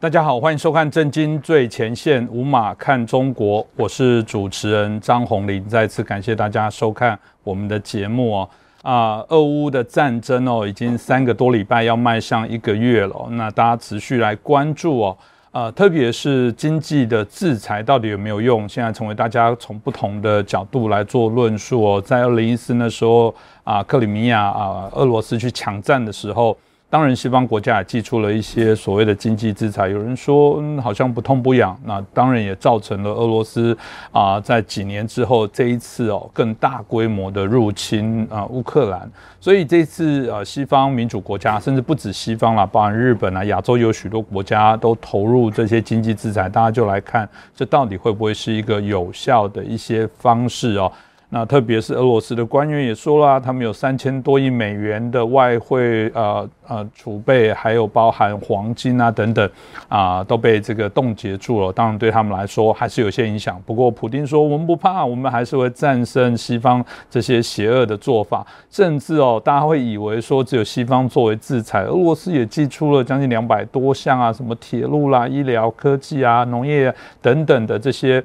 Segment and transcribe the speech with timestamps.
[0.00, 5.62] 大家好，欢迎收看《震惊最前线》，无马看中国，我是主持人张宏林。
[5.68, 8.48] 再次感谢大家收看我们的节目哦。
[8.80, 13.28] 啊，俄乌的战争哦，已经三个多礼拜，要迈向一个月了。
[13.32, 15.18] 那大家持续来关注哦，
[15.52, 18.66] 呃，特别是经济的制裁到底有没有用？
[18.66, 22.00] 现在成为大家从不同的角度来做论述哦。
[22.00, 26.56] 在二零一四那时候啊，克里米亚啊，俄罗斯去抢占的时候。
[26.90, 29.88] 当然，西方国家也寄出了一些所谓的经济制裁。
[29.88, 31.78] 有人说，嗯，好像不痛不痒。
[31.84, 33.78] 那当然也造成了俄罗斯
[34.10, 39.08] 啊，在几年之后这一次哦，更大规模的入侵啊乌克兰。
[39.40, 46.48] 所以这次呃，西方民主国家，甚至不止西方了，包含日本啊，亚洲有许多国家都投入这些经济制裁。
[46.48, 50.90] 大家就来看，这到底会不会是一个有效的一些方式哦？
[51.32, 59.48] 那特别是俄罗斯的官员也说了，他们有三千多亿美元的外汇呃呃储备，还有包含黄金啊等等
[59.88, 61.72] 啊都被这个冻结住了。
[61.72, 63.62] 当然对他们来说还是有些影响。
[63.64, 68.44] 不过普京说我们不怕，我们还是会战胜西方这些邪恶的做法。
[68.68, 78.20] 甚至哦，大家会以为说只有西方作为制裁，俄罗斯也寄出了将近两百多项啊，什么铁路啦、医疗科技啊、农业等等的这些。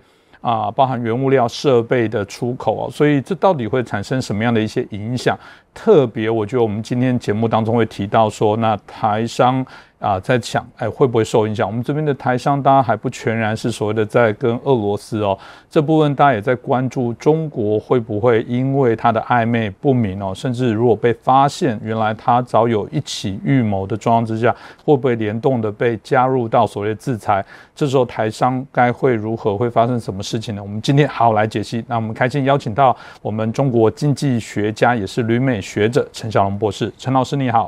[0.45, 5.35] 啊，包含原物料设备的出口哦，所以这到底会产生什么样的一些影响？
[5.75, 9.63] 特别，我觉得我们今天节目当中会提到说，那台商。
[9.97, 11.65] 啊，在想，哎，会不会受影响？
[11.65, 15.35] 我们这边的台商，当然还不全然是所谓的在跟俄罗斯哦，
[15.67, 27.43] 这部分大家也在关注中国会不会因为他的暧昧不明哦，甚至如果被发现，原来他早有一起预谋的状况之下，会不会联动的被加入到所谓的制裁？
[27.73, 29.57] 这时候台商该会如何？
[29.57, 30.61] 会发生什么事情呢？
[30.61, 31.83] 我们今天好来解析。
[31.87, 36.93] 那我们开心邀请到我们中国经济学家，也是旅美学者陈小龙博士。
[36.95, 37.67] 陈老师你好，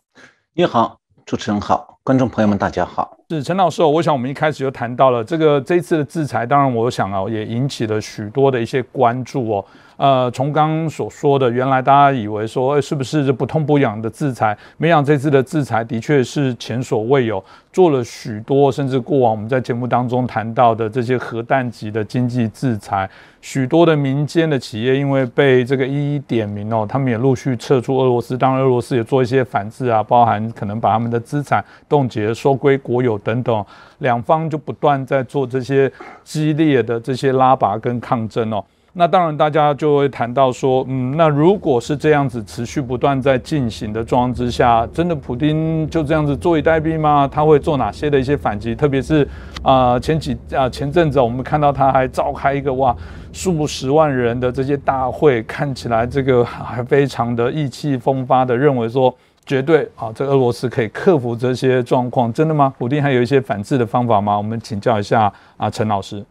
[0.54, 1.00] 你好。
[1.26, 3.17] 主持人好，观众朋友们大家好。
[3.30, 9.66] 是陈老师，我想我们一开始就谈到了这个这一次的制裁，当然我想啊，也引起了许多的一些关注哦。
[9.98, 14.58] 呃，从刚刚所说的，原来大家以为说，是不是不痛不痒的制裁？
[14.78, 17.44] 没想这次的制裁的确是前所未有，
[17.74, 23.10] 做了许多，甚至过往我们在节目当中谈到的这些核弹级的经济制裁，
[23.42, 33.66] 许多的民间的企业因为被这个一一点名哦，他们也陆续撤出俄罗斯，当然俄罗斯也做一些反制啊，包含可能把他们的资产冻结、收归国有等等，
[34.00, 35.92] 两方就不断在做这些
[36.24, 38.64] 激烈的这些拉拔跟抗争哦。
[39.00, 47.30] 那当然，大家就会谈到说，嗯，那如果是这样子持续不断在进行的状况之下，真的普京就这样子坐以待毙吗？
[47.32, 48.74] 他会做哪些的一些反击？
[48.74, 49.28] 特别是
[49.62, 52.96] 啊，前几啊前阵子我们看到他还召开一个哇
[53.32, 59.16] 数十万人的这些大会，看起来这个还非常的意气风发的，认为说
[59.48, 62.72] 绝对啊，这俄罗斯可以克服这些状况，真的吗？
[62.78, 64.38] 普京还有一些反制的方法吗？
[64.38, 66.24] 我们请教一下啊，陈老师。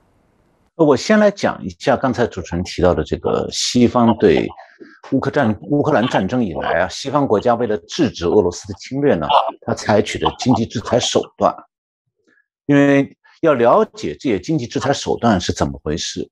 [0.75, 4.47] 我先来讲一下刚才主持人提到的这个西方对
[5.13, 9.27] 乌克战乌克兰战争以来啊，西方国家为了制止俄罗斯的侵略呢，
[9.63, 11.55] 他采取的经济制裁手段。
[12.67, 16.29] 因为要了解这些经济制裁手段是怎么回事，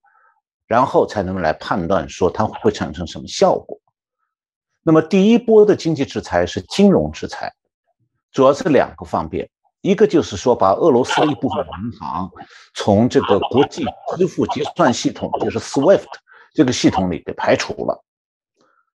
[0.67, 3.81] 然后才能来判断说它会产生什么效果。
[4.87, 7.51] 那么第一波的经济制裁是金融制裁，
[8.31, 9.49] 主要是两个方面。
[9.81, 12.31] 一个就是说，把俄罗斯的一部分银行
[12.75, 13.83] 从这个国际
[14.17, 16.07] 支付结算系统，就是 SWIFT
[16.53, 18.05] 这个系统里给排除了。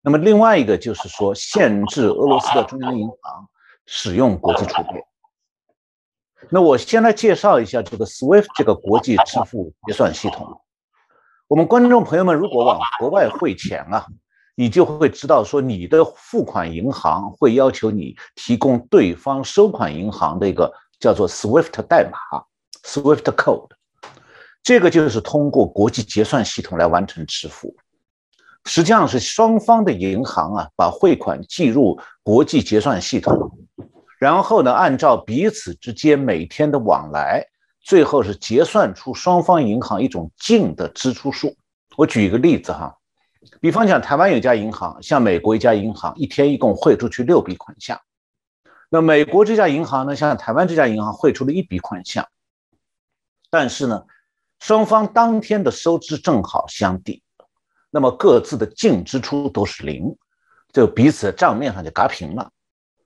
[0.01, 3.49] 那么另外一个就是说，限制俄罗斯的中央银行
[3.85, 5.01] 使用国际储备。
[6.49, 10.61] 那我先来介绍一下这个 SWIFT 这个国际支付结算系统。
[11.47, 14.05] 我们观众朋友们如果往国外汇钱啊。
[14.59, 22.17] 你就会知道，说你的付款银行会要求你提供对方收款银行的一个叫做 SWIFT 代码
[22.83, 23.69] ，SWIFT code，
[24.63, 27.75] 这个就是通过国际结算系统来完成支付。
[28.65, 33.59] 实际上是双方的银行啊，把汇款记入国际结算系统，
[34.17, 37.45] 然后呢，按照彼此之间每天的往来，
[37.79, 41.55] 最后是结算出双方银行一种净的支出数。
[41.95, 42.91] 我举一个例子哈。
[43.59, 47.99] 比方讲，台湾有家银行向美国一家银行一天一共汇出去六笔款项，
[48.89, 52.27] 那美国这家银行呢向台湾这家银行汇出了一笔款项，
[53.49, 54.03] 但是呢，
[54.59, 57.23] 双方当天的收支正好相抵，
[57.89, 60.15] 那么各自的净支出都是零，
[60.73, 62.51] 就彼此账面上就嘎平了，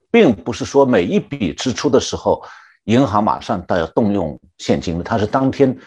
[0.09, 2.43] 并不是说每一笔支出的时候，
[2.85, 5.77] 银行马上都要动用现金的，它是当天。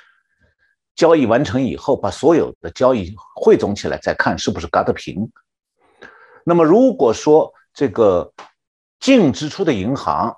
[0.96, 5.30] 交易完成以后，把所有的交易汇总起来，再看是不是嘎得平。
[6.44, 8.32] 那么，如果说这个
[9.00, 10.36] 净支出的银行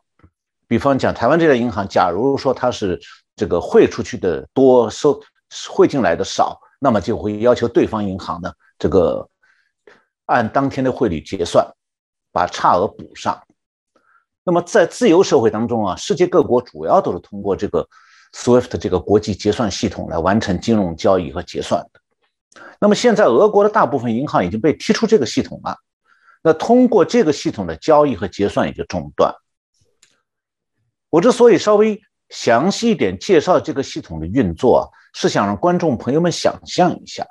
[0.68, 3.00] 比方讲台湾这家银行，假如说它是
[3.36, 5.20] 这个汇出去的多，收
[5.68, 9.28] 汇进来的少，那么就会要求对方银行呢，这个
[10.24, 11.66] 按当天的汇率结算，
[12.32, 13.40] 把差额补上。
[14.42, 17.86] 那么在自由社会当中啊，世界各国主要都是通过这个
[18.36, 22.00] SWIFT 这个国际结算系统来完成金融交易和结算的。
[22.78, 25.76] 那么现在俄国的大部分银行已经被踢出这个系统了，
[26.42, 29.34] 那通过这个系统的交易和结算也就中断。
[31.08, 31.98] 我之所以稍微
[32.28, 37.26] 详细一点介绍这个系统的运作，是想让观众朋友们想象一下，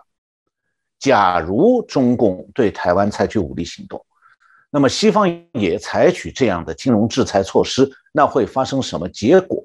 [1.00, 4.04] 假如中共对台湾采取武力行动。
[4.72, 9.64] 那么西方也采取这样的金融制裁措施，那会发生什么结果？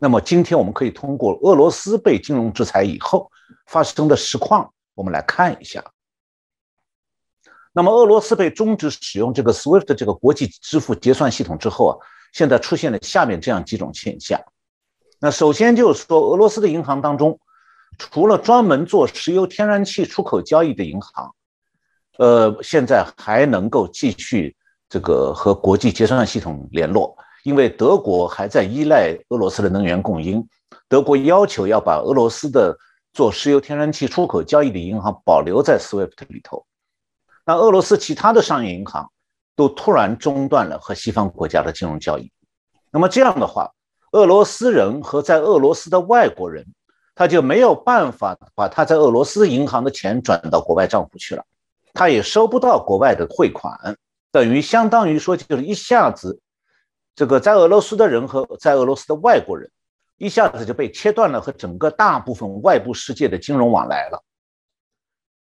[0.00, 3.30] 那么今天我们可以通过俄罗斯被金融制裁以后
[3.66, 5.84] 发生的实况，我们来看一下。
[7.72, 11.96] 那么俄罗斯被终止使用这个 SWIFT 这个国际支付结算系统之后啊，
[12.32, 14.40] 现在出现了下面这样几种现象。
[15.20, 17.38] 那首先就是说，俄罗斯的银行当中，
[17.96, 21.34] 除了专门做石油天然气出口交易的银行。
[22.18, 24.54] 呃，现在还能够继续
[24.88, 30.46] 这个和国际结算系统联络，因为德国还在依赖俄罗斯的能源供应。
[30.88, 32.76] 德国要求要把俄罗斯的
[33.12, 36.64] 做石油天然气出口交易的银行保留在 SWIFT 里头。
[37.44, 39.10] 那俄罗斯其他的商业银行
[39.56, 42.30] 都突然中断了和西方国家的金融交易。
[42.90, 43.70] 那么这样的话，
[44.12, 46.66] 俄罗斯人和在俄罗斯的外国人，
[47.14, 51.42] 他就没有办法把他在俄罗斯银行的钱转到国外账户去了。
[51.94, 53.96] 他也收不到国外的汇款，
[54.30, 56.40] 等于相当于说，就是一下子，
[57.14, 59.70] 这个在俄罗斯的人和在俄罗斯的外国人，
[60.18, 64.22] 一下子就被切断了和整个大部分外部世界的金融往来了。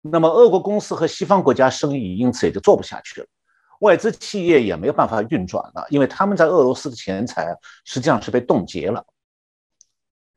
[0.02, 3.28] 那么，俄国公司和西方国家生意因此也就做不下去了，
[3.82, 9.06] 外资企业也没有办法运转了，因为他们在俄罗斯的钱财实际上是被冻结了。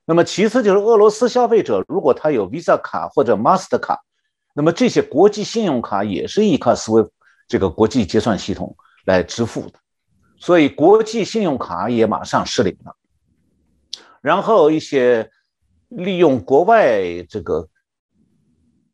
[0.04, 4.00] 那么，其次就是俄罗斯消费者，如果他有 Visa 卡或者 Master 卡。
[4.52, 7.08] 那么这些国际信用卡也是依靠 SWIFT
[7.46, 9.74] 这个国际结算系统来支付的，
[10.40, 12.96] 所以国际信用卡也马上失灵了。
[14.20, 15.30] 然后一些
[15.88, 17.68] 利用国外这个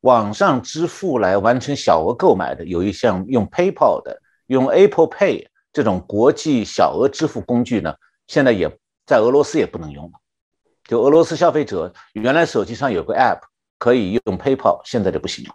[0.02, 7.94] 网上支付来完成小额购买的，有一项用 PayPal 的、用 Apple Pay 这种国际小额支付工具呢，
[8.26, 8.68] 现在也
[9.06, 10.12] 在俄罗斯也不能用了。
[10.84, 13.40] 就俄罗斯消费者原来手机上有个 App。
[13.78, 15.54] 可以用 PayPal，现在就不行了。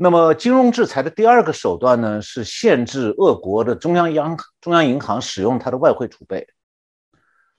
[0.00, 6.46] 那么，金融制裁的第二个手段呢，是限制俄国的中央央中央银行使用它的外汇储备。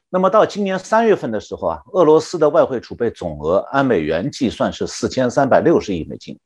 [0.10, 6.40] 那么，到今年三月份的时候啊，俄罗斯的外汇储备总额按美元计算是四千三百六十亿美金。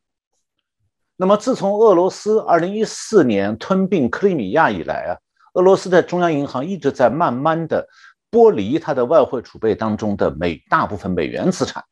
[1.15, 5.13] 那么，自从俄罗斯二零一四年吞并克里米亚以来啊，
[5.53, 7.87] 俄罗斯的中央银行一直在慢慢的
[8.31, 11.83] 剥离它的外汇储备当中的美大部分美元资产。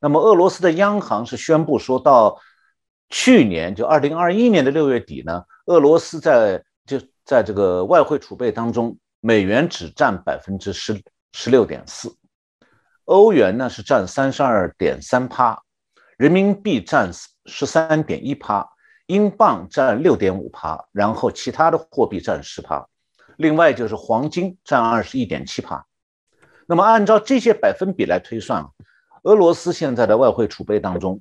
[0.00, 2.40] 那么，俄罗斯的央行是宣布说，到
[3.10, 12.14] 去年就二零二一年的六月底呢，俄罗斯在就在这个外汇储备当中，美元只占百分之十十六点四，
[13.04, 15.62] 欧元呢是占三十二点三趴，
[16.16, 17.10] 人民币占
[17.46, 18.68] 十三点一趴，
[19.06, 22.86] 英镑占六点五趴，然后其他的货币占十趴，
[23.36, 25.86] 另外就是黄金占二十一点七趴。
[26.66, 28.66] 那么按照这些百分比来推算。
[29.24, 31.20] 俄罗斯现在的外汇储备当中，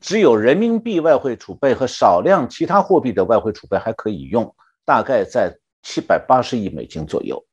[0.00, 7.44] 只有人民币外汇储备和少量其他货币的外汇储备还可以用，大概在七百八十亿美金左右。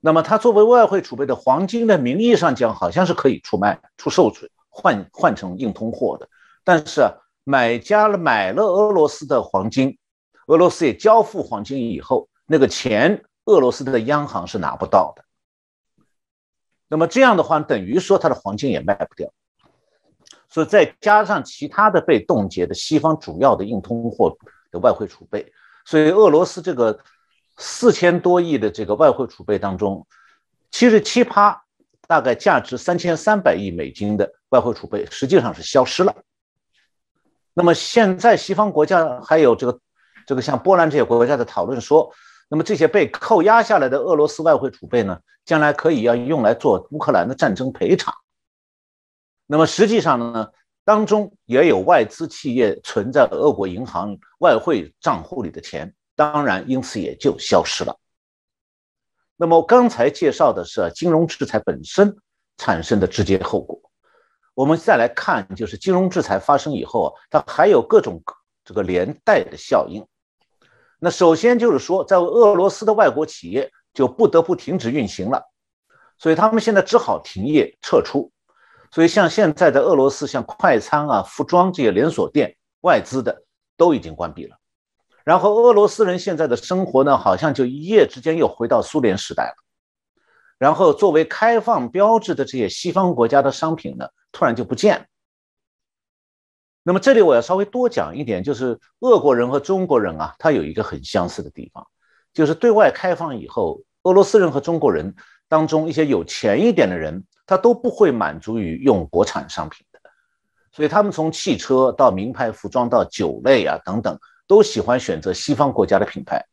[0.00, 6.28] 那么，它作为外汇储备的黄金，的名义上讲好像是可以出卖、出售出换换成硬通货的。
[6.64, 7.02] 但是，
[7.44, 9.98] 买家了买了俄罗斯的黄金，
[10.46, 15.24] 俄罗斯也交付黄金以后，那个钱俄罗斯的央行是拿不到的。
[16.88, 19.30] 那么这样的话，等于说它的黄金也卖不掉，
[20.50, 24.36] 所以再加上其他的被冻结的西方主要的硬通货
[24.70, 25.52] 的外汇储备，
[25.84, 27.00] 所以俄罗斯这个
[27.56, 30.06] 四千多亿的这个外汇储备当中，
[30.70, 31.62] 七十七趴，
[32.06, 36.14] 大概价值三千三百亿美金的外汇储备实际上是消失了。
[37.54, 39.80] 那么现在西方国家还有这个
[40.26, 42.12] 这个像波兰这些国家的讨论说。
[42.52, 48.12] 那么这些被扣押下来的俄罗斯外汇储备呢，将来可以要用来做乌克兰的战争赔偿。
[49.52, 50.48] 那么实际上呢，
[50.84, 57.98] 当中也有外资企业存在俄国银行外汇账户里的钱，当然因此也就消失了。
[59.36, 62.16] 那么刚才介绍的是金融制裁本身
[62.58, 63.82] 产生的直接后果，
[64.54, 68.22] 我们再来看，就是金融制裁发生以后啊，它还有各种
[68.64, 70.06] 这个连带的效应。
[71.00, 75.42] 那首先就是说，在俄罗斯的外国企业就不得不停止运行了。
[76.18, 78.30] 所以他们现在只好停业撤出。
[78.90, 83.44] 所以像现在的俄罗斯，像快餐啊、服装这些连锁店，外资的
[83.76, 84.56] 都已经关闭了。
[85.24, 89.54] 然后俄罗斯人现在的生活呢，好像就一夜之间又回到苏联时代了。
[90.58, 95.04] 然后作为开放标志的这些西方国家的商品呢，突然就不见了。
[96.82, 101.86] 那么这里我要稍微多讲一点，就是俄国人和中国人啊，他有一个很相似的地方，
[102.32, 105.14] 就是对外开放以后，俄罗斯人和中国人
[105.48, 109.98] 当中一些有钱一点的人，他都不会满足于用国产商品的，
[110.70, 114.16] 所以他们从汽车到名牌服装到酒类啊等等，
[114.46, 116.46] 都喜欢选择西方国家的品牌。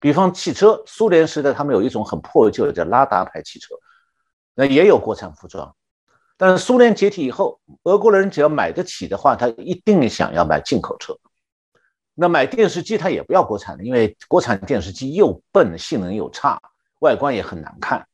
[0.00, 3.76] 比方汽车，苏联时代他们有一种很破旧的叫拉达牌汽车，
[4.56, 5.72] 那也有国产服装。
[6.36, 11.16] 但是苏联解体以后，俄国人只要买得起的话，他一定想要买进口车。
[12.16, 16.60] 那买电视机他也不要国产的，因为国产电视机又笨，性能又差，
[16.98, 18.04] 外观也很难看。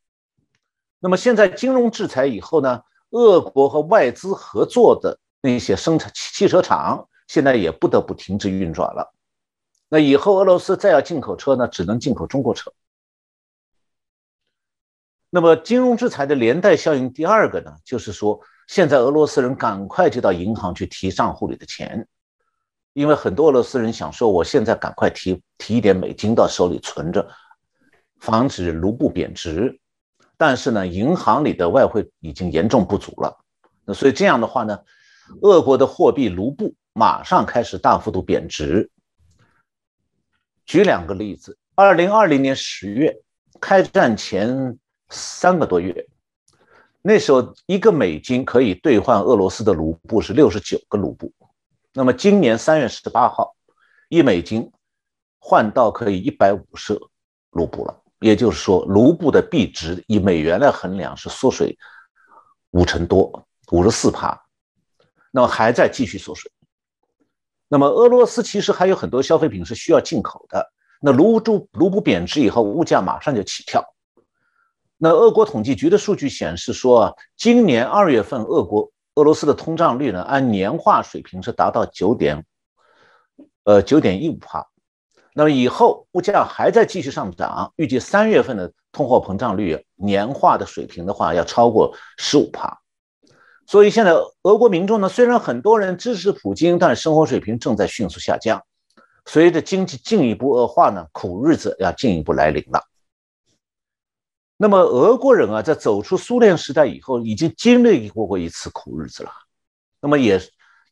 [1.01, 9.15] 那么现在金融制裁以后呢，俄国和外资合作的那些生产汽车厂，现在也不得不停止运转了。
[9.89, 12.73] 那以后俄罗斯再要进口车呢，只能进口中国车。
[15.31, 22.09] 那么金融制裁的连带效应，第二个呢，就是说现在俄罗斯人赶快就到银行去提账户里的钱，
[22.93, 27.29] 因为很多俄罗斯人想说，我现在赶快提提一点美金到手里存着，
[28.21, 29.79] 防止卢布贬值。
[30.39, 33.37] 但是呢，银行里的外汇已经严重不足了。
[33.85, 34.79] 那所以这样的话呢，
[35.43, 38.91] 俄国的货币卢布马上开始大幅度贬值。
[40.65, 43.15] 举两个例子，二零二零年十月
[43.61, 44.79] 开战前。
[45.11, 46.07] 三个多月，
[47.01, 51.33] 那时候一个美金可以兑换俄罗斯的卢布是六十九个卢布。
[51.95, 53.57] 那么今年三月十八号，
[54.11, 54.71] 一美金
[55.39, 56.93] 换到可以一百五十
[57.53, 58.03] 卢布了。
[58.21, 61.79] 也就是说，卢布的币值以美元来衡量是缩水
[62.71, 64.41] 五成多，五十四帕。
[65.31, 66.51] 那么还在继续缩水。
[67.69, 70.73] 那么俄罗斯其实还有很多消费品是需要进口的。
[71.01, 73.85] 那卢布卢布贬值以后，物价马上就起跳。
[74.97, 82.45] 那俄国统计局的数据显示说，今年二月份俄国俄罗斯的通胀率呢，按年化水平是达到九点，
[83.65, 84.67] 呃九点一五帕。
[85.39, 92.81] 那么以后物价还在继续上涨，预计三月份的通货膨胀率年化的水平的话，要超过十五帕。
[93.65, 98.61] 所以现在俄国民众呢，虽然很多人支持普京，但是生活水平正在迅速下降。
[99.27, 102.83] 随着经济进一步恶化呢，苦日子要进一步来临了。
[104.57, 109.31] 那么俄国人啊，在走出苏联时代以后，已经经历过过一次苦日子了。
[110.01, 110.41] 那么也，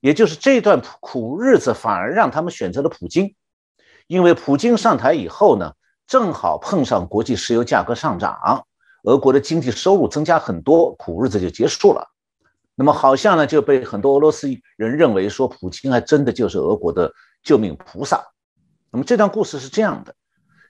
[0.00, 3.34] 也就是这段苦日子，反而让他们选择了普京，
[4.06, 5.72] 因为普京上台以后呢，
[6.06, 8.64] 正好碰上国际石油价格上涨，
[9.04, 12.08] 俄国的经济收入增加很多，苦日子就结束了。
[12.74, 18.22] 那么好像呢，就被很多俄罗斯人认为说，普京还真的就是俄国的救命菩萨。
[18.90, 20.14] 那么这段故事是这样的。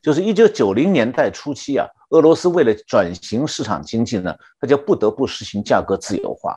[0.03, 6.57] 就是一九九零年代初期啊，俄罗斯为了转型市场经济呢，他就不得不实行价格自由化。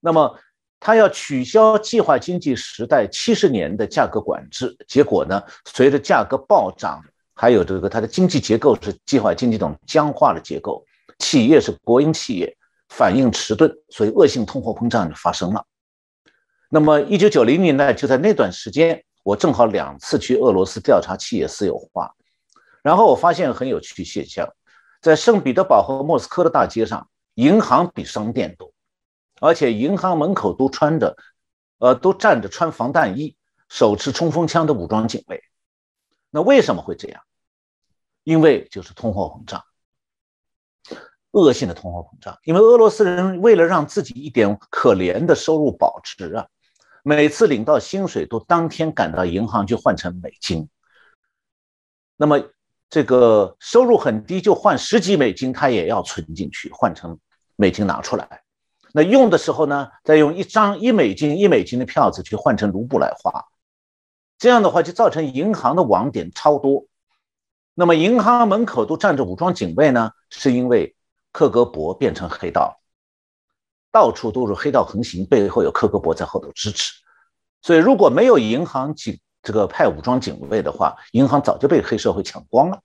[0.00, 0.34] 那么，
[0.80, 10.82] 他要取消计划经济时代七十年的价格管制，结果呢，随着价格暴涨，还有这个它的经济结构是计划经济这种僵化的结构，
[11.18, 12.56] 企业是国营企业，
[12.88, 15.62] 反应迟钝，所以恶性通货膨胀就发生了。
[16.70, 22.14] 那么，一九九零年代就在那段时间，我正好两次去俄罗斯调查企业私有化。
[22.82, 24.48] 然后我发现很有趣现象，
[25.02, 28.72] 在圣彼得堡和莫斯科的大街上，银行比商店多，
[29.40, 31.16] 而且银行门口都穿着，
[31.78, 33.34] 呃，都站着穿防弹衣、
[33.68, 35.42] 手持冲锋枪的武装警卫。
[36.30, 37.20] 那为什么会这样？
[38.22, 39.64] 因为就是通货膨胀，
[41.32, 42.38] 恶性的通货膨胀。
[42.44, 46.46] 因为俄罗斯人为了让自己一点可怜的收入保值啊，
[47.02, 50.68] 每次领到薪水都当天赶到银行去换成美金。
[52.16, 52.40] 那么。
[52.92, 57.16] 这个收入很低，就换十几美金，他也要存进去，换成
[57.54, 58.42] 美金拿出来。
[58.92, 63.46] 那用的时候呢，再用一张一美金一美金的票子去换成卢布来花。
[64.38, 66.86] 这样的话，就造成银行的网点超多。
[67.74, 70.96] 那么银行门口都站着武装警卫呢，是因为
[71.32, 72.80] 克格勃变成黑道，
[73.92, 76.92] 到处都是黑道横行，背后有克格勃在后头支持。
[77.62, 82.80] 所以如果没有银行警，这个派武装警卫的话，银行早就被黑社会抢光了。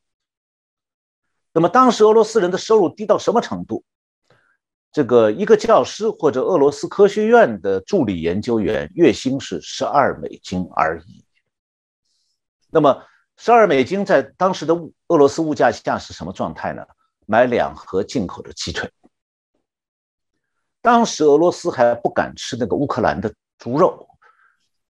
[1.52, 3.84] 那么当时俄罗斯人的收入低到什么程度？
[4.96, 11.26] 这个一个教师或者俄罗斯科学院的助理研究员月薪是十二美金而已。
[12.70, 13.04] 那么
[13.36, 14.74] 十二美金在当时的
[15.10, 16.82] 俄罗斯物价下是什么状态呢？
[17.26, 18.90] 买两盒进口的鸡腿。
[20.82, 24.08] 当时俄罗斯还不敢吃那个乌克兰的猪肉，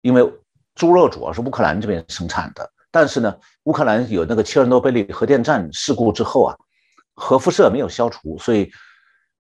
[0.01, 0.31] 因为
[0.75, 2.71] 猪肉主要是乌克兰这边生产的。
[2.91, 6.55] 但是呢，乌克兰有那个切尔诺贝利核电站事故之后啊，
[7.15, 8.71] 核辐射没有消除，所以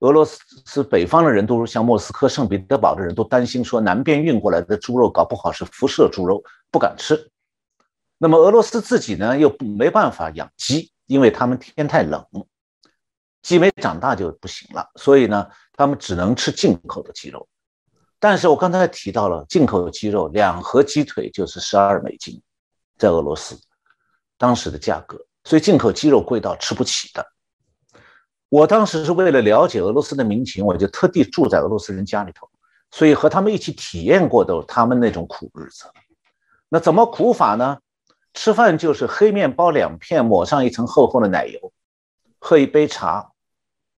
[0.00, 7.30] 俄罗斯是北方的人都像莫斯科、圣彼得堡的人都担心说，南边运过来的猪肉搞不好是辐射猪肉，不敢吃。
[8.16, 12.24] 那么俄罗斯自己呢又没办法养鸡，因为他们天太冷，
[13.42, 17.48] 鸡没长大就不行了，所以呢，他们只能吃进口的鸡肉。
[18.20, 22.40] 但是我刚才提到了进口的鸡肉，两盒鸡腿就是十二美金，
[22.96, 23.56] 在俄罗斯
[24.36, 27.24] 当时的价格，所以进口鸡肉贵到吃不起的。
[28.48, 32.48] 我当时是为了了解俄罗斯的民情，我就特地住在俄罗斯人家里头，
[32.90, 35.84] 所以和他们一起体验过的他们那种苦日子。
[36.68, 37.78] 那怎么苦法呢？
[38.34, 41.72] 吃饭就是黑面包两片，抹上一层厚厚的奶油，
[42.38, 43.32] 喝一杯茶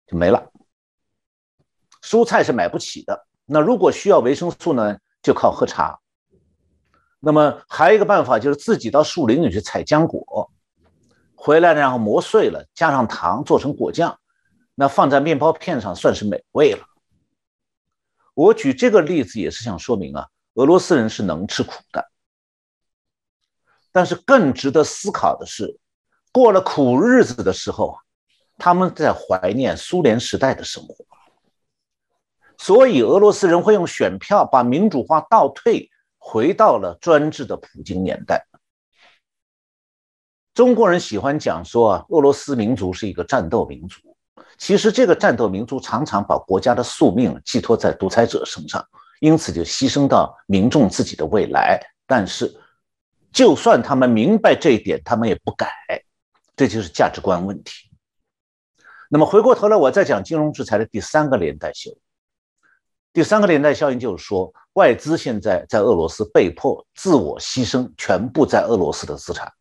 [0.06, 0.50] 就没了。
[2.02, 5.98] 蔬菜是买不起的，那如果需要维生素呢，就靠喝茶。
[7.18, 10.50] 那么还有一个办法就是自己到树林里去采浆果，
[11.34, 14.18] 回来然后磨碎了，加上糖做成果酱，
[14.80, 16.82] 那放在面包片上算是美味了。
[18.32, 22.10] 我举这个例子也是想说明啊，俄罗斯人是能吃苦的。
[23.92, 25.78] 但是更值得思考的是，
[26.32, 27.98] 过了苦日子的时候，
[28.56, 31.04] 他们在怀念苏联时代的生活。
[32.56, 38.46] 所以俄罗斯人会用选票把民主化倒退，回到了专制的普京年代。
[40.54, 44.09] 中国人喜欢讲说啊，俄罗斯民族是一个战斗民族。
[44.58, 48.84] 其实这个战斗民族常常把国家的宿命寄托在独裁者身上，
[49.20, 51.80] 因此就牺牲到民众自己的未来。
[52.06, 52.52] 但是。
[53.32, 55.70] 就算他们明白这一点，他们也不改，
[56.56, 57.88] 这就是价值观问题。
[59.08, 61.96] 那么回过头来，我再讲金融制裁的第三个连带效应。
[63.12, 69.52] 第三个连带效应就是说，外资现在在俄罗斯被迫自我牺牲全部在俄罗斯的资产，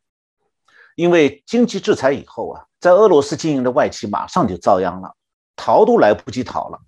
[0.95, 5.15] 因为经济制裁以后啊，在俄罗斯经营的外企马上就遭殃了，
[5.55, 6.79] 逃都来不及逃了。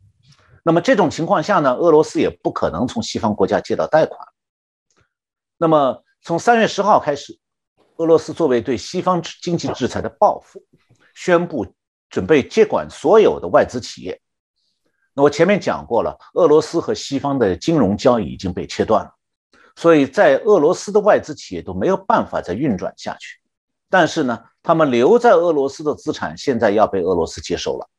[0.63, 4.19] 那么这种情况下呢，俄罗斯也不可能从西方国家借到贷款。
[5.57, 7.37] 那么从三月十号开始，
[7.97, 10.63] 俄罗斯作为对西方经济制裁的报复，
[11.13, 11.65] 宣布
[12.09, 14.21] 准备接管所有的外资企业。
[15.13, 19.13] 那我前面讲过了，俄罗斯和西方的金融交易已经被切断了，
[19.75, 23.39] 所以在俄罗斯的外资企业都没有办法再运转下去。
[23.89, 27.89] 但是呢，他们留在俄罗斯的资产现在要被俄罗斯接收了。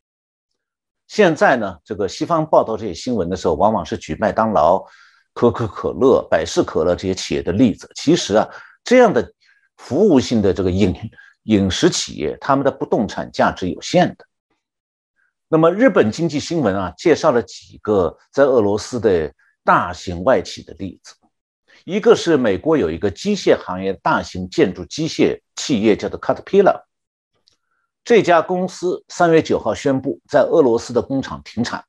[1.06, 4.84] 现在呢，这个西方报道这些新闻的时候，往往是举麦当劳。
[5.34, 8.46] 可口可乐、百事可乐这些企业的例子，其实啊，
[8.84, 9.32] 这样的
[9.78, 10.94] 服务性的这个饮
[11.44, 14.26] 饮食企业，他们的不动产价值有限的。
[15.48, 19.32] 那么，日本经济新闻啊，介绍了几个在俄罗斯的
[19.64, 21.14] 大型外企的例子。
[21.84, 26.82] 一个是美国有一个机械行业大型建筑机械企业，叫做 Caterpillar。
[28.04, 31.84] 这家公司三月九号宣布，在俄罗斯的工厂停产。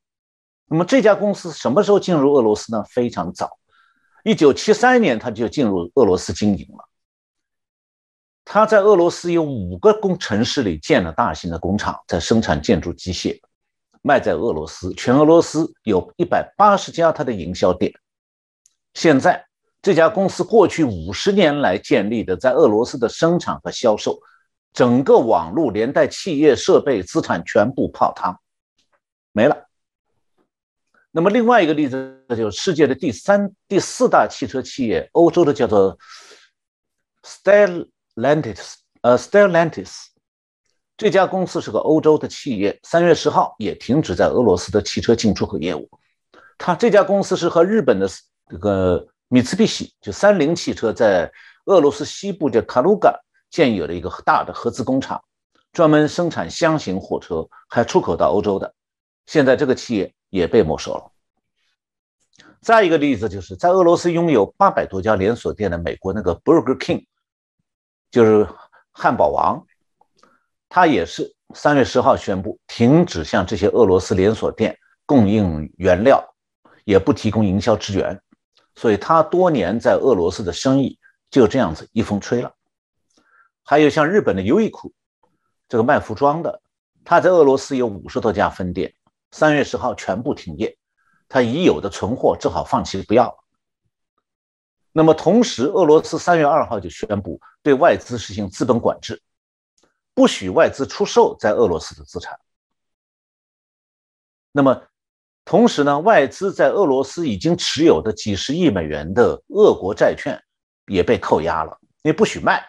[0.66, 2.84] 那么这家公司什么时候进入俄罗斯呢？
[2.88, 3.58] 非常早，
[4.22, 6.88] 一九七三年他就进入俄罗斯经营了。
[8.44, 13.40] 他在俄罗斯有五个工城市里建了大型的工厂，在生产建筑机械，
[14.02, 14.92] 卖在俄罗斯。
[14.94, 17.92] 全俄罗斯有一百八十家他的营销店。
[18.94, 19.43] 现在
[19.84, 24.18] 这家公司过去五十年来建立的在俄罗斯的生产和销售，
[24.72, 28.40] 整个网络连带企业设备资产全部泡汤，
[29.32, 29.66] 没了。
[31.10, 35.98] 那么另外一个例子，就是世界的第三、第四大汽车企业，欧洲的叫做
[37.22, 40.06] Stellantis，呃，Stellantis
[40.96, 45.90] 这家公司是个欧洲的企业，三月十号也停止在俄罗斯的汽车进出口业务。
[46.56, 48.08] 它这家公司是和日本的
[48.48, 51.32] 这个米兹必喜，就三菱汽车在
[51.66, 53.18] 俄罗斯西部的卡卢嘎
[53.50, 55.22] 建有了一个大的合资工厂，
[55.72, 58.74] 专门生产箱型货车，还出口到欧洲的。
[59.26, 60.14] 现在这个企业。
[60.34, 61.12] 也被没收了。
[62.60, 67.04] 再一个例子，就是在俄罗斯拥有八百多家连锁店的美国那个 Burger King，
[68.10, 68.44] 就是
[68.90, 69.64] 汉堡王，
[70.68, 76.34] 他也是三月十号宣布停止向这些俄罗斯连锁店供应原料，
[76.84, 78.20] 也不提供营销支援，
[78.74, 80.98] 所以他多年在俄罗斯的生意
[81.30, 82.54] 就这样子一风吹了。
[83.62, 84.92] 还有像日本的优衣库，
[85.68, 86.60] 这个卖服装的，
[87.04, 88.94] 他在俄罗斯有五十多家分店。
[89.30, 90.78] 三月十号全部停业，
[91.28, 93.44] 他已有的存货只好放弃不要了。
[94.92, 99.20] 那么同时，俄罗斯三月二号就宣布对外资实行资本管制，
[100.14, 102.38] 不许外资出售在俄罗斯的资产。
[104.52, 104.84] 那么，
[105.44, 110.42] 同时呢，外资在俄罗斯已经持有的几十亿美元的俄国债券
[110.86, 112.64] 也被扣押了，因为不许卖。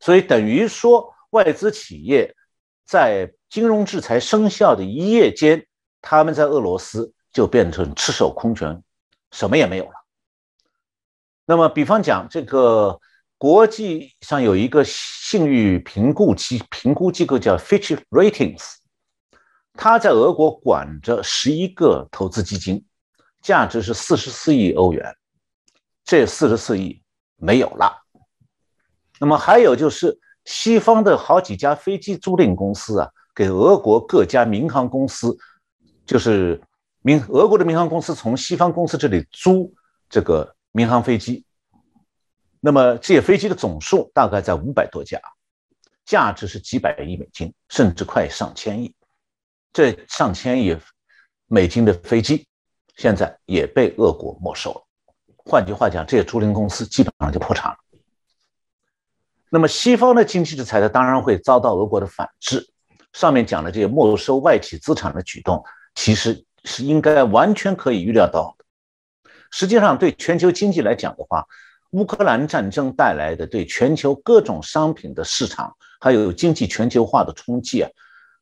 [0.00, 2.34] 所以等于说，外资企业
[2.84, 5.64] 在金融制裁生效的一夜间，
[6.02, 8.82] 他们在俄罗斯就变成赤手空拳，
[9.30, 9.92] 什么也没有了。
[11.46, 13.00] 那么，比方讲，这个
[13.38, 18.79] 国际上有一个信誉评估机评估机构叫 Fitch Ratings。
[19.80, 22.84] 他在俄国管着十一个投资基金，
[23.40, 25.16] 价值是四十四亿欧元，
[26.04, 27.02] 这四十四亿
[27.36, 27.90] 没有了。
[29.18, 35.34] 那么还有就是西方的好几家飞机租赁公司啊，给俄国各家民航公司，
[36.04, 36.60] 就是
[37.00, 39.72] 民俄国的民航公司从西方公司这里租
[40.10, 41.42] 这个民航飞机，
[42.60, 45.18] 那么这些飞机的总数大概在五百多架，
[46.04, 48.94] 价值是几百亿美金，甚至快上千亿。
[49.72, 50.76] 这上千亿
[51.46, 52.46] 美金的飞机，
[52.96, 54.82] 现在也被俄国没收了。
[55.36, 57.76] 换句话讲，这些租赁公司基本上就破产了。
[59.48, 62.68] 那么，西方的经济制裁呢，当然会遭到俄国的反制。
[63.12, 65.64] 上面讲的这些没收外企资产的举动，
[65.96, 68.64] 其实是应该完全可以预料到的。
[69.50, 71.44] 实际上，对全球经济来讲的话，
[71.90, 77.90] 乌克兰战争带来的对全球各种商品的市场，还有经济全球化的冲击啊。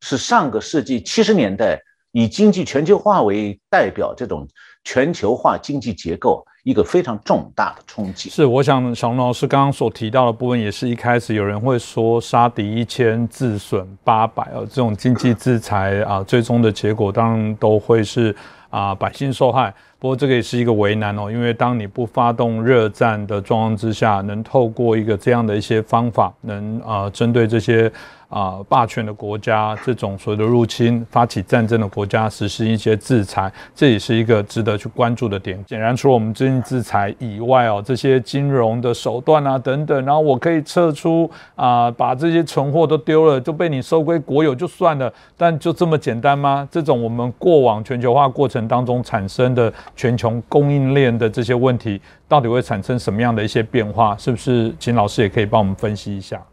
[0.01, 1.81] 是上个世纪七十年代
[2.13, 4.47] 以经济全球化为代表这种
[4.85, 8.31] 全球化经济结构一个非常重大的冲击。
[8.31, 18.35] 是，我想小龙老师刚刚所提到的部分，也是一开始有人会说杀敌一千自损八百啊，这种经济制裁啊，最终的结果当然都会是
[18.71, 19.75] 啊百姓受害。
[20.01, 27.91] 不过这个也是一个为难哦，因为当你不发动热战的状况之下，能透过一个这样的一些方法，能啊针对这些。
[28.29, 35.59] 啊，霸权的国家，这种所谓的入侵、发起战争的国家，实施一些制裁，这也是一个值得去关注的点。
[35.67, 45.11] 显然，除了我们最近制裁以外哦，这些金融的手段啊等等，然后我可以撤出啊，把这些存货都丢了，就被你收归国有就算了。
[45.35, 46.69] 但就这么简单吗？
[46.71, 54.17] 这种我们过往全球化过程当中产生的全球供应链的这些问题，到底会产生什么样的一些变化？
[54.17, 54.75] 是不是？
[54.79, 56.45] 请老师也可以帮我们分析一下。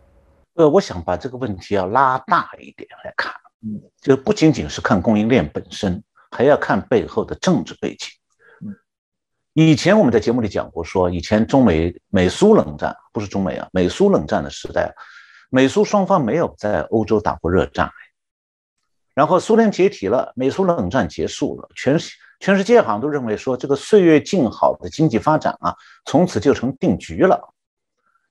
[0.56, 8.10] 呃，我想把这个问题要拉大一点来看，嗯，就不仅仅是看供应链本身，还要看背后的政治背景。
[9.54, 14.94] 以前我们在节目里讲过，说以前中美美苏冷战不是中美啊，美苏冷战的时代，
[15.50, 17.90] 美苏双方没有在欧洲打过热战，
[19.14, 21.98] 然后苏联解体了，美苏冷战结束了，全
[22.40, 27.54] 全世界好像都认为说这个岁月静好的经济发展啊，从此就成定局了。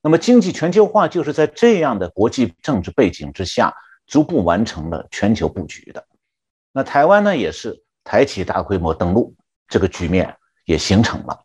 [0.02, 3.74] 那么，经济全球化就是在这样的国际政治背景之下，
[4.06, 6.04] 逐步完成了全球布局的。
[6.72, 9.34] 那台湾呢，也是台企大规模登陆，
[9.66, 10.36] 这个局面
[10.66, 11.40] 也形成了。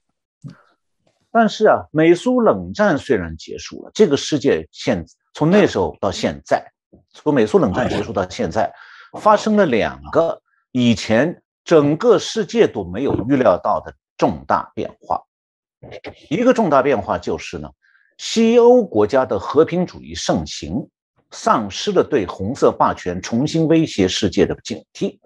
[1.31, 6.69] 但是啊，美苏冷战虽然结束了，这个世界现从那时候到现在，
[7.13, 8.73] 从美苏冷战结束到现在，
[9.21, 10.41] 发生了两个
[10.71, 15.21] 以前整个世界都没有预料到的重大变化。
[16.27, 17.69] 一个重大变化就是呢。
[18.17, 20.89] 西欧国家的和平主义盛行，
[21.29, 25.19] 丧失了对红色霸权重新威胁世界的警惕。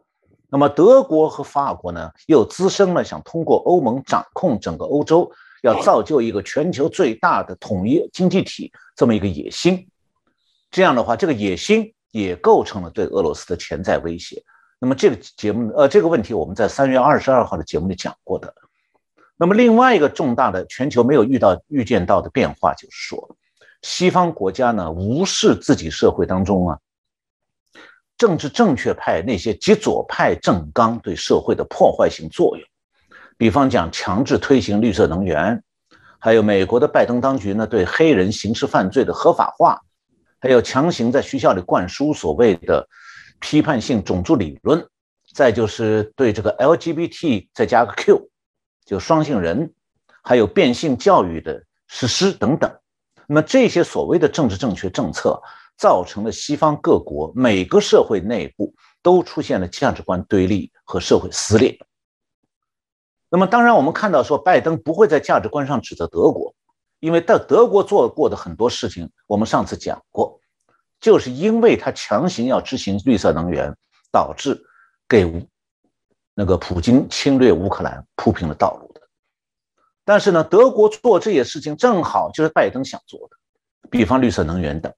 [0.50, 9.88] 那么，德国和法国呢，又滋生了想通过欧盟掌控整个欧洲，要造就一个全球最大的统一经济体这么一个野心。
[10.70, 14.44] 这样的话，这个野心也构成了对俄罗斯的潜在威胁。
[14.84, 18.54] 那么，这个节目，呃，这个问题我们在三月二十二号的节目里讲过的。
[19.38, 23.38] 那么，另外一个重大的全球没有遇到、预见到的变化，就是说，
[23.82, 26.78] 西方国家呢无视自己社会当中啊
[28.18, 32.68] 政治正确派那些极左派政纲对社会的破坏性作用，
[33.38, 35.64] 比方讲强制推行绿色能源，
[36.20, 39.80] 还有美国的拜登当局呢对黑人刑事犯罪的合法化，
[40.42, 42.86] 还有强行在学校里灌输所谓的
[43.44, 44.88] 批判性种族理论，
[45.34, 48.30] 再就是对这个 LGBT 再加个 Q。
[48.86, 49.74] 就双性人，
[50.24, 52.74] 还有变性教育的实施等等，
[53.28, 55.42] 那么这些所谓的政治正确政策，
[55.78, 61.78] 造成了西方各国每个社会内部都出现了价值观对立和社会撕裂。
[63.30, 66.56] 那么当然，我们看到说拜登不会在价值观上指责德国，
[67.02, 70.40] 因为在德国做过的很多事情，我们上次讲过，
[71.04, 73.76] 就是因为他强行要执行绿色能源，
[74.10, 74.58] 导致
[75.06, 75.46] 给。
[76.36, 79.02] 那个普京侵略乌克兰铺平了道路的，
[80.04, 83.38] 但是呢，德国做这些事情正好就是拜登想做的，
[83.92, 84.92] 比方绿色能源等。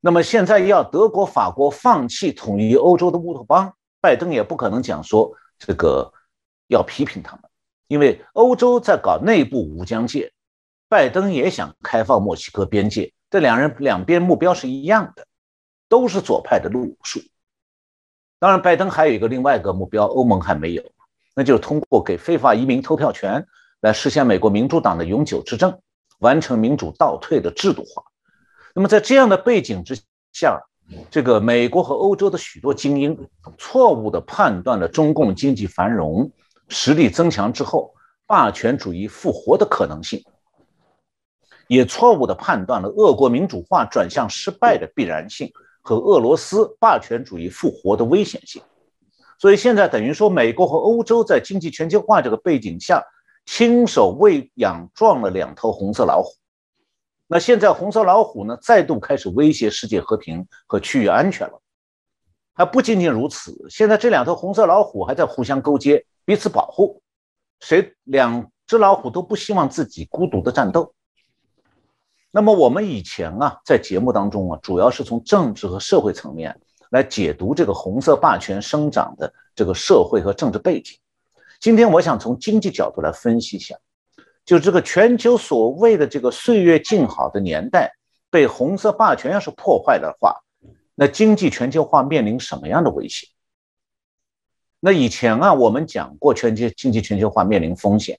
[0.00, 6.12] 那么现在要德国、法国放弃统一欧洲的乌托邦，拜登也不可能讲说这个
[6.66, 7.42] 要批评他们，
[7.86, 10.32] 因为欧洲在搞内部无疆界，
[10.88, 15.26] 拜登也想开放墨西哥边界，这两人两边目标是一样的，
[15.88, 17.18] 都是左派的路数。
[18.38, 20.84] 当然，拜登还有一个另外一个目标，欧盟还没有，
[21.34, 23.44] 那就是通过给非法移民投票权
[23.80, 25.76] 来实现美国民主党的永久执政，
[26.20, 28.04] 完成民主倒退的制度化。
[28.72, 29.98] 那么在这样的背景之
[30.32, 30.60] 下，
[31.10, 33.18] 这个美国和欧洲的许多精英
[33.58, 36.30] 错误地判断了中共经济繁荣、
[36.68, 37.92] 实力增强之后
[38.28, 40.24] 霸权主义复活的可能性，
[41.68, 45.52] 也错误地判断了俄国民主化转向失败的必然性。
[45.86, 48.62] 和俄罗斯霸权主义复活的危险性，
[49.38, 53.04] 所以现在等于说，美国和欧洲在经济全球化这个背景下，
[53.44, 56.30] 亲手喂养壮了两头红色老虎。
[57.26, 61.60] 那现在红色老虎呢，再度开始威胁世界和平和区域安全了。
[62.54, 67.02] 还不仅仅如此，现在这两头红色老虎还在互相勾结，彼此保护，
[67.60, 70.94] 谁两只老虎都不希望自己孤独的战斗。
[72.36, 80.98] 那么我们以前啊，在节目当中啊，主要是从政治和社会层面来解读这个红色霸权生长的这个社会和政治背景。
[81.60, 83.76] 今天我想从经济角度来分析一下，
[84.44, 87.92] 就这个全球所谓的这个岁月静好的年代，
[88.32, 90.34] 被红色霸权要是破坏的话，
[90.96, 93.28] 那经济全球化面临什么样的威胁？
[94.80, 98.18] 那以前啊，我们讲过全球经济全球化面临风险。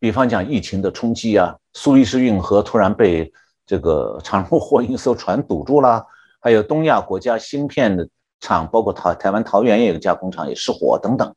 [0.00, 3.32] 比方讲疫情的冲击啊，苏伊士运河突然被
[3.66, 6.06] 这个 长路货运一艘船堵住了，
[6.40, 8.08] 还有东亚国家芯片的
[8.40, 11.34] 厂，包括台台湾桃园也有个加工厂也失火等等，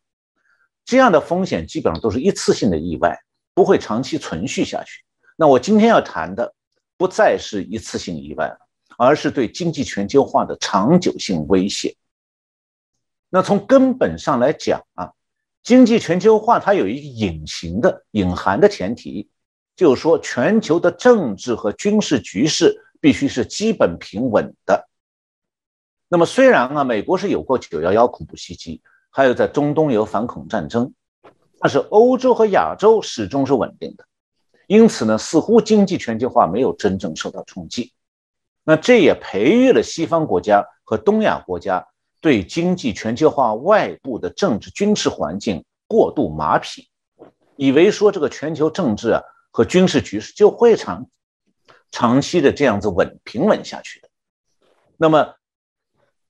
[0.86, 3.20] 这样的风险基本上都是一次性的意外，
[3.56, 5.04] 不会长期存续下去。
[5.36, 6.54] 那我今天要谈的
[6.98, 8.58] 不再是一次性意外了，
[8.98, 11.96] 而是对经济全球化的长久性威胁。
[13.30, 15.12] 那从根本上来讲啊。
[15.64, 19.30] 经济全球化，它有一个隐形的、隐含的前提，
[19.76, 24.88] 就是说，全球的政治和军事局势必须是基本平稳的。
[26.08, 30.94] 那么，虽然啊，美国是有过九幺幺恐怖袭击，还有在中东有反恐战争，
[31.60, 34.06] 但是欧洲和亚洲始终是稳定的，
[34.68, 37.94] 因此呢，似乎经济全球化没有真正受到冲击。
[38.64, 41.88] 那这也培育了西方国家和东亚国家。
[42.22, 46.88] 对经济全球化外部的政治军事环境过度麻痹，
[47.56, 51.08] 以为说这个全球政治啊和军事局势就会长
[51.90, 54.10] 长期的这样子稳平稳下去的，
[54.98, 55.34] 那么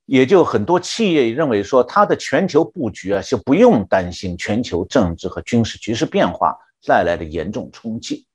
[0.05, 8.25] 也就很多企业认为说，它的全球布局啊就不用担心全球政治和军事局势变化带来的严重冲击。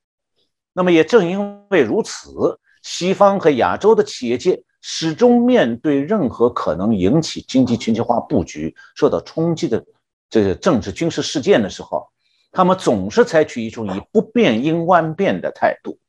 [0.73, 4.63] 那么也正因为如此，西方和亚洲的企业界。
[4.89, 9.85] 始终面对任何可能引起经济全球化布局受到冲击的
[10.29, 12.07] 这个政治军事事件的时候，
[12.53, 15.99] 他们总是采取一种以不变应万变的态度，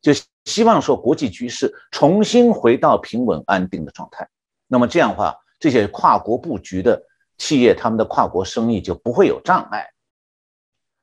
[0.00, 0.10] 就
[0.46, 4.26] 希望说国际局势重新回到平稳安定的状态。
[4.68, 7.02] 那么这样的话，这些跨国布局的
[7.36, 9.90] 企业，他们的跨国生意就不会有障碍。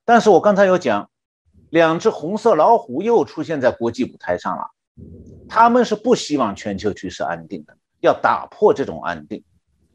[0.06, 1.12] 但是我刚才有讲，
[1.70, 4.72] 两只红色老虎又出现在国际舞台上了。
[5.50, 9.44] 他们是不希望全球局势安定的，要打破这种安定，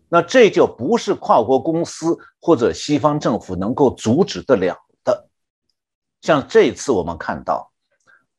[0.09, 5.28] 那这就不是跨国公司或者西方政府能够阻止得了的。
[6.20, 7.72] 像这次我们看到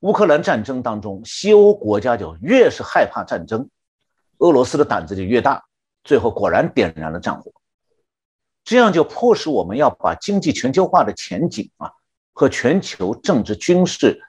[0.01, 3.67] 乌克兰战争当中，西欧国家就越是害怕战争，
[4.37, 5.63] 俄罗斯的胆子就越大，
[6.03, 7.51] 最后果然点燃了战火。
[8.63, 11.89] 这样就迫使我们要把经济全球化的前景啊
[12.33, 14.21] 和全球政治军事。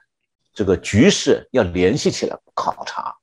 [0.59, 3.15] 这个局势要联系起来考察，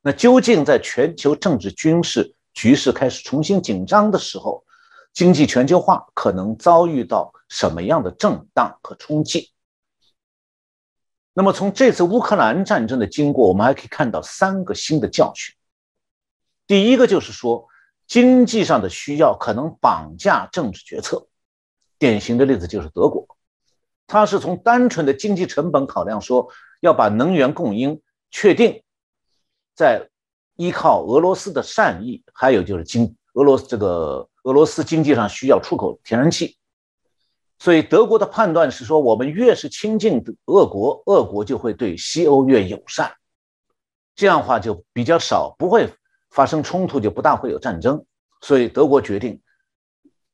[0.00, 4.64] 那究竟在全球政治军事局势开始重新紧张的时候，
[5.12, 9.52] 经济全球化可能遭遇到什么样的震荡和冲击？
[11.34, 15.54] 那么从这次乌克兰战争的经过，我们还可以看到三个新的教训。
[16.66, 17.68] 第一个就是说，
[18.06, 21.28] 经济上的需要可能绑架政治决策，
[21.98, 23.31] 典型的例子就是德国。
[24.12, 26.46] 他是从单纯的经济成本考量，说
[26.80, 28.82] 要把能源供应确定
[29.74, 30.10] 在
[30.56, 36.58] 依靠俄罗斯的善意，还有就是经俄罗斯这个俄罗斯经济上需要出口天然气，
[37.58, 43.14] 所以德国的判断是说，我们越是亲近俄国，俄国就会对西欧越友善，
[44.14, 45.90] 这样的话就比较少不会
[46.30, 48.04] 发生冲突，就不大会有战争，
[48.42, 49.40] 所以德国决定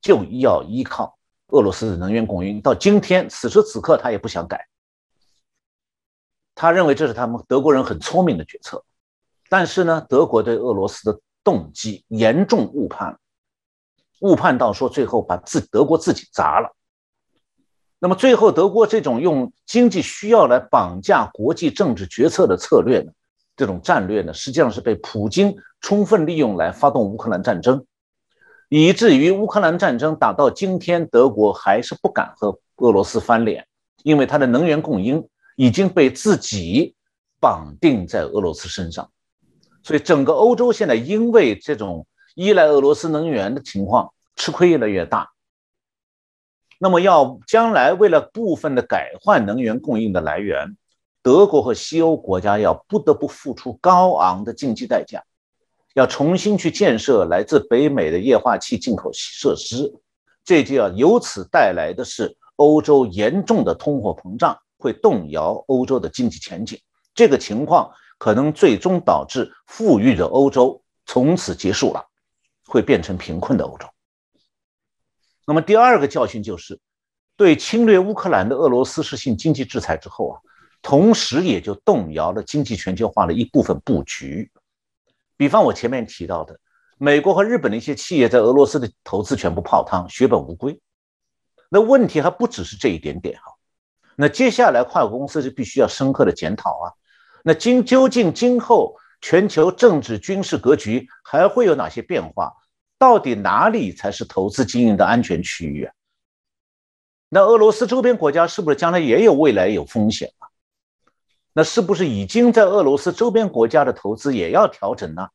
[0.01, 1.17] 就要依靠。
[1.49, 4.67] 俄罗斯的能源供应到今天此时此刻，他也不想改。
[6.55, 8.85] 他认为这是他们德国人很聪明的决策。
[9.49, 13.19] 但是呢，德国对俄罗斯的动机严重误判，
[14.21, 16.75] 误判到说最后把自德国自己砸了。
[17.99, 23.11] 那么最后，德国这种用经济需要来绑架国际政治决策的策略呢，
[23.57, 27.87] 这种战略呢，实际上是被普京充分利用来发动乌克兰战争，
[28.69, 33.67] 以至于乌克兰战争打到今天，德国还是不敢和俄罗斯翻脸，
[34.03, 35.27] 因为它的能源供应
[35.57, 36.95] 已经被自己
[37.41, 39.11] 绑定在俄罗斯身上，
[39.83, 45.31] 所以整个欧洲现在因为这种依赖俄罗斯能源的情况，吃亏越来越大。
[46.79, 50.77] 那么，要将来为了部分的改换能源供应的来源，
[51.23, 55.25] 德国和西欧国家要不得不付出高昂的经济代价，
[55.99, 59.93] 要重新去建设来自北美的液化气进口设施，
[60.45, 66.79] 这就要由此带来的是欧洲严重的通货膨胀，会动摇欧洲的经济前景。
[67.17, 72.05] 这个情况可能最终导致富裕的欧洲从此结束了，
[72.69, 73.85] 会变成贫困的欧洲。
[75.45, 76.79] 那么第二个教训就是，
[77.37, 80.39] 对侵略乌克兰的俄罗斯实行经济制裁之后啊，
[80.81, 84.49] 同时也就动摇了经济全球化的一部分布局。
[85.39, 86.61] 比方我前面提到的，
[86.99, 90.79] 美国和日本的一些企业在俄罗斯的投资全部泡汤，血本无归。
[91.71, 93.55] 那问题还不只是这一点点哈。
[94.17, 96.87] 那接下来跨国公司就必须要深刻的检讨啊。
[97.45, 102.53] 那今究竟今后全球政治军事格局还会有哪些变化？
[102.99, 105.95] 到底哪里才是投资经营的安全区域啊？
[107.29, 110.33] 那俄罗斯周边国家是不是将来也有未来有风险？
[111.53, 115.29] 那是不是已经在俄罗斯周边国家的投资也要调整呢？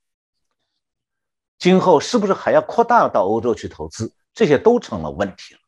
[1.59, 4.13] 今后是不是还要扩大到欧洲去投资？
[4.33, 5.59] 这些都成了问题了。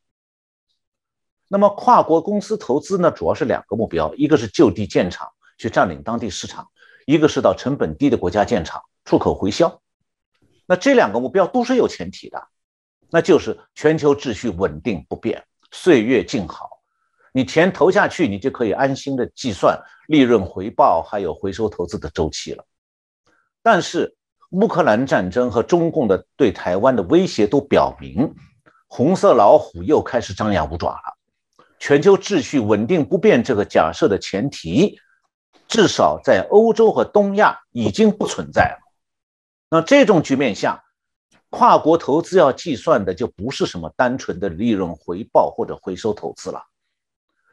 [1.47, 6.67] 那么跨国公司投资呢，主要是两个目标：一个是就地建厂去占领当地市场，
[7.05, 9.81] 一个是到成本低的国家建厂出口回销。
[10.65, 12.47] 那这两个目标都是有前提的，
[13.09, 16.74] 那就是全球秩序稳定不变，岁月静好。
[17.35, 22.63] 你钱投下去，你就可以安心的计算利润回报，还有回收投资的周期了。
[23.61, 24.15] 但是
[24.51, 28.33] 乌克兰战争和中共的对台湾的威胁都表明，
[28.87, 31.17] 红色老虎又开始张牙舞爪了。
[31.77, 34.97] 全球秩序稳定不变这个假设的前提，
[35.67, 38.79] 至少在欧洲和东亚已经不存在了。
[39.69, 40.81] 那这种局面下，
[41.49, 46.63] 跨国投资要计算的就不是什么单纯的利润回报或者回收投资了，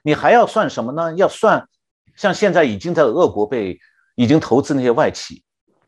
[0.02, 1.14] 你还要算什么呢？
[1.14, 1.68] 要算
[2.16, 3.78] 像现在已经在俄国被
[4.16, 5.42] 已经投资那些外企，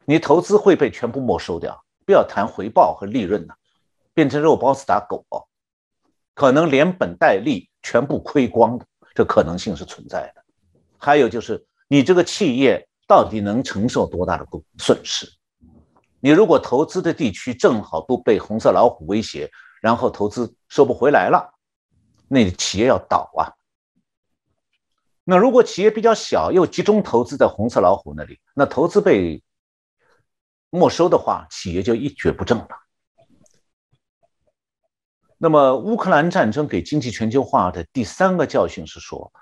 [0.05, 3.55] 你投资会被全部没收掉，不要谈回报和利润了，
[4.15, 5.25] 变成肉包子打狗，
[6.35, 10.43] 可能连本带利全部亏光的，这可能性是存在的。
[10.97, 14.47] 还有就是你这个企业到底能承受多大的
[14.79, 15.27] 损失？
[16.21, 19.51] 你如果投资的地区正好都被红色老虎威胁，
[19.83, 21.53] 然后投资收不回来了，
[22.29, 23.53] 那企业要倒啊。
[25.25, 29.43] 那如果企业比较小，又集中投资在红色老虎那里，那投资被
[30.71, 32.69] 没收的话，企业就一蹶不振了。
[35.39, 39.33] 那么，乌克兰战争给经济全球化的第三个教训是说，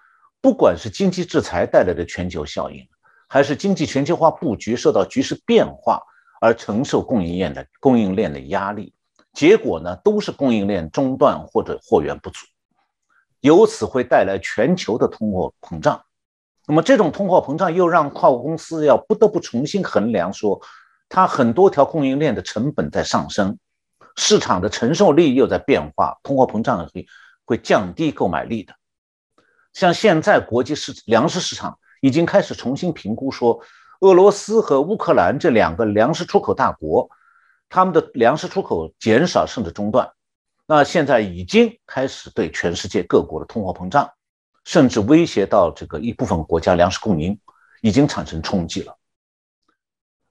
[0.41, 2.89] 不管是经济制裁带来的全球效应，
[3.29, 6.03] 还是经济全球化布局受到局势变化。
[6.45, 8.93] 而承受供应链的供应链的压力，
[9.33, 12.45] 结果呢都是供应链中断或者货源不足，
[13.43, 16.03] 由此会带来全球的通货膨胀。
[16.67, 20.63] 那么这种通货膨胀又让跨国公司要不得不重新衡量，说
[21.11, 23.59] 它很多条供应链的成本在上升，
[24.17, 27.07] 市场的承受力又在变化，通货膨胀会
[27.45, 28.75] 会降低购买力的。
[29.75, 33.61] 像现在国际市粮食市场已经开始重新评估说。
[34.03, 37.09] 俄罗斯和乌克兰这两个粮食出口大国，
[37.69, 40.11] 他们的粮食出口减少甚至中断，
[40.75, 44.11] 那现在已经开始对全世界各国的通货膨胀，
[44.65, 47.39] 甚至威胁到这个一部分国家粮食供应，
[47.83, 48.97] 已经产生冲击了。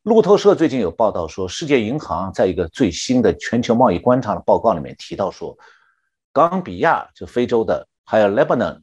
[0.02, 5.56] 路透社最近有报道说，世界银行在一个最新的全球贸易观察的报告里面提到说，
[6.34, 8.82] 冈比亚就非洲的，还有 Lebanon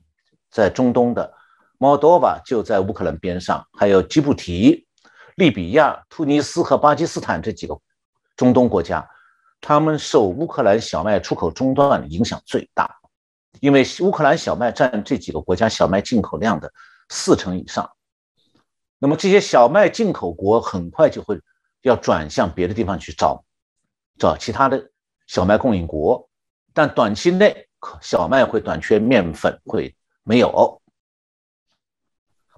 [0.52, 1.34] 在中东的。
[1.78, 4.86] 摩多瓦就在乌克兰边上，还有吉布提、
[5.34, 7.76] 利比亚、突尼斯和巴基斯坦这几个
[8.36, 9.04] 中东国家，
[9.60, 12.96] 他们受乌克兰小麦出口中断影响最大，
[13.60, 16.72] 因为乌克兰小麦占这几个国家小麦进口量的
[17.08, 17.90] 四成以上。
[18.98, 21.40] 那么这些小麦进口国很快就会
[21.82, 23.44] 要转向别的地方去找
[24.18, 24.90] 找其他的
[25.26, 26.28] 小麦供应国，
[26.72, 27.68] 但短期内
[28.00, 29.94] 小麦会短缺，面粉会
[30.24, 30.82] 没有。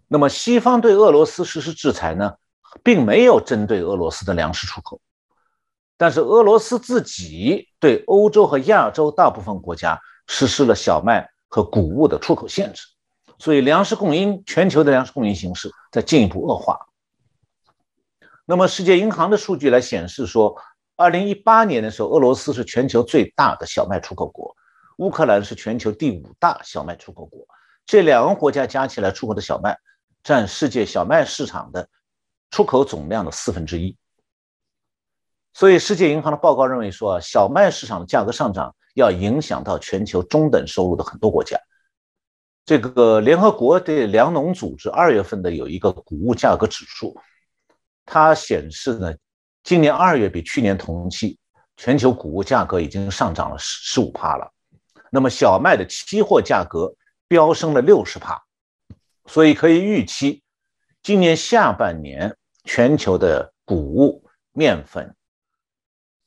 [0.09, 2.35] 那么西方对俄罗斯实施制裁呢，
[2.83, 5.01] 并没有针对俄罗斯的粮食出口，
[6.01, 12.85] 但是俄罗斯自己对欧洲和亚洲大部分国家实施了小麦和谷物的出口限制，
[13.39, 16.87] 所以粮食供应全球的粮食供应形势在进一步恶化。
[18.47, 20.57] 那么世界银行的数据来显示说，
[20.97, 24.57] 二零一八年的时候，俄罗斯是全球最大的小麦出口国。
[24.97, 27.47] 乌克兰是全球第五大小麦出口国，
[27.85, 29.77] 这两个国家加起来出口的小麦
[30.25, 31.87] 占世界小麦市场的
[32.51, 33.95] 出口总量的四分之一。
[35.61, 41.61] 所以，世界银行的报告认为说，小麦市场的价格上涨要影响到全球中等收入的很多国家。
[42.65, 47.15] 这个联合国的粮农组织二月份的有一个谷物价格指数，
[48.07, 49.13] 它显示呢，
[49.63, 51.39] 今年二月比去年同期，
[51.77, 54.51] 全球谷物价格已经上涨了十十五帕了。
[55.11, 56.91] 那么小麦的期货价格
[57.29, 58.43] 飙升了六十帕，
[59.27, 60.43] 所以可以预期，
[61.03, 62.35] 今年下半年
[62.65, 65.15] 全球的谷物、面粉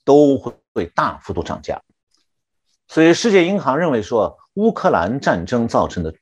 [0.03, 1.79] 都会大幅度涨价。
[2.87, 6.13] 所以世界银行认为说，乌克兰战争造成的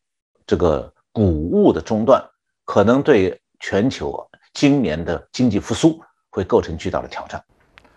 [0.46, 2.24] 这个谷物的中断，
[2.64, 7.44] 可能对全球今年的经济复苏会构成巨大的挑战。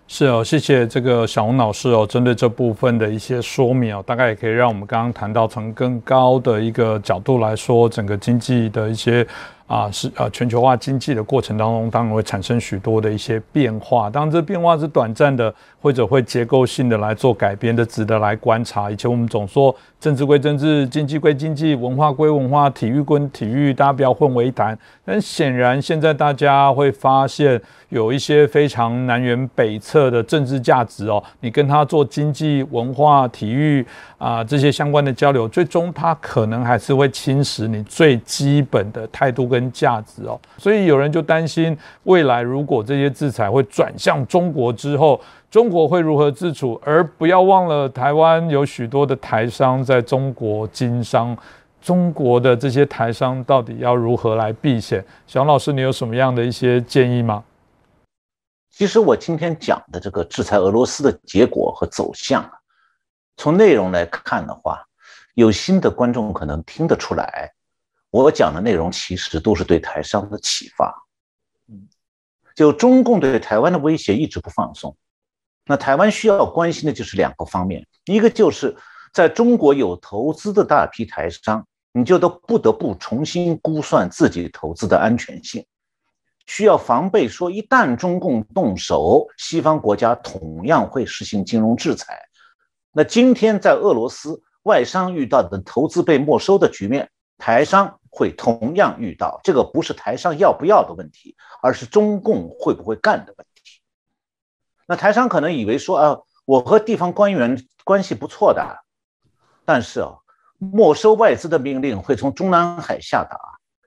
[0.07, 9.27] 是哦，谢谢这个小红老师哦，针对这部分的一些说明哦，大概也可以让我们刚刚谈到从更高的一个角度来说，整个经济的一些。
[9.67, 14.11] 啊，是啊，全球化经济的过程当中，当然会产生许多的一些变化。
[14.11, 15.53] 当然，这变化是短暂的，
[15.85, 18.91] 或者会结构性的来做改变的，值得来观察。
[18.91, 24.77] 以前我们总说政治归政治，经济归经济，文化归文化，体育归体育，大家不要混为一谈。
[25.05, 27.61] 但显然，现在大家会发现
[27.91, 31.23] 有一些非常南辕北辙的政治价值哦。
[31.41, 33.85] 你跟他做经济、文化、体育
[34.17, 39.45] 啊这些相关的交流，最终他可能还是会侵蚀你最基本的态度。
[39.45, 45.21] 跟价值哦，所以有人就担心未来如果这些制裁会转向中国之后，
[45.55, 46.81] 中国会如何自处？
[46.85, 51.39] 而不要忘了，台湾有许多的台商在中国经商，
[51.81, 55.05] 中国的这些台商到底要如何来避险？
[55.29, 57.45] 小老师，你有什么样的一些建议吗？
[58.69, 62.51] 其实我今天讲的这个制裁俄罗斯的结果和走向啊，
[63.37, 64.85] 从内容来看的话，
[65.35, 67.49] 有新的观众可能听得出来。
[68.11, 70.93] 我讲的内容其实都是对台商的启发。
[71.69, 71.87] 嗯，
[72.57, 74.93] 就中共对台湾的威胁一直不放松，
[75.67, 78.77] 那台湾需要关心的就是两个方面，一个就是
[79.13, 85.65] 在中国有投资的大批台商，你就都不得不重新估算自己投资的安全性，
[86.47, 92.21] 需要防备说一旦中共动手，西方国家同样会实行金融制裁。
[92.93, 97.09] 那今天在俄罗斯外商遇到的投资被没收的局面，
[97.39, 97.99] 台商。
[98.17, 103.54] 会同样遇到这个不是台商要不要的问题，而是中共会不会干的问题。
[104.87, 108.85] 那台商可能以为说啊，我和地方官员关系不错的，
[109.65, 110.19] 但是啊，
[110.59, 113.39] 没收外资的命令会从中南海下达，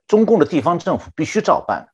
[0.06, 1.88] 中共的地方政府必须照办。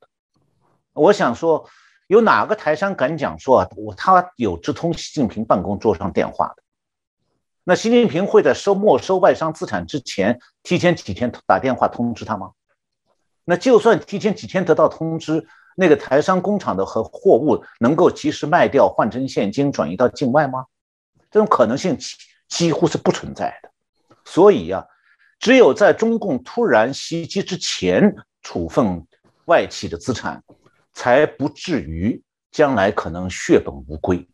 [0.93, 1.69] 我想说，
[2.07, 6.63] 有哪个台商敢讲说啊我他有直通习近平办公桌上电话的？
[7.65, 12.53] 那习近平会在收没收外商资产之前，提前几天打电话通知他吗？
[13.45, 15.47] 那就算提前几天得到通知，
[15.77, 20.67] 那个台商工厂的和货物能够及时卖掉，换成现金转移到境外吗？
[21.31, 22.17] 这种可能性几
[22.49, 23.71] 几乎是不存在的。
[24.25, 24.87] 所以呀，
[25.39, 29.05] 只有在中共突然袭击之前处分
[29.47, 30.43] 外企的资产，
[30.93, 32.23] 才不至于
[32.53, 34.29] 将来可能血本无归。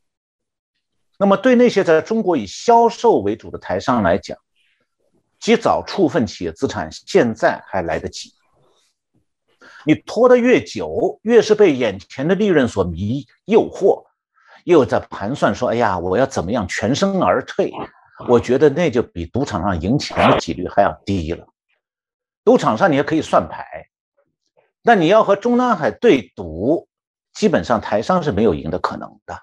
[1.16, 4.38] 那么，对那些在中国以销售为主的台商来讲，
[5.38, 8.32] 及早处分企业资产，现在还来得及。
[9.84, 14.04] 你拖得越久，越是被眼前的利润所迷诱惑，
[14.64, 17.72] 又在盘算说：“哎呀，我要怎么样全身而退？”
[18.28, 21.46] 我觉得那就比赌场上赢钱的几率还要低了。
[22.44, 23.86] 赌场上你还可以算牌，
[24.82, 26.86] 那你要和中南海对赌，
[27.32, 29.40] 基本上台商是没有赢的可能的。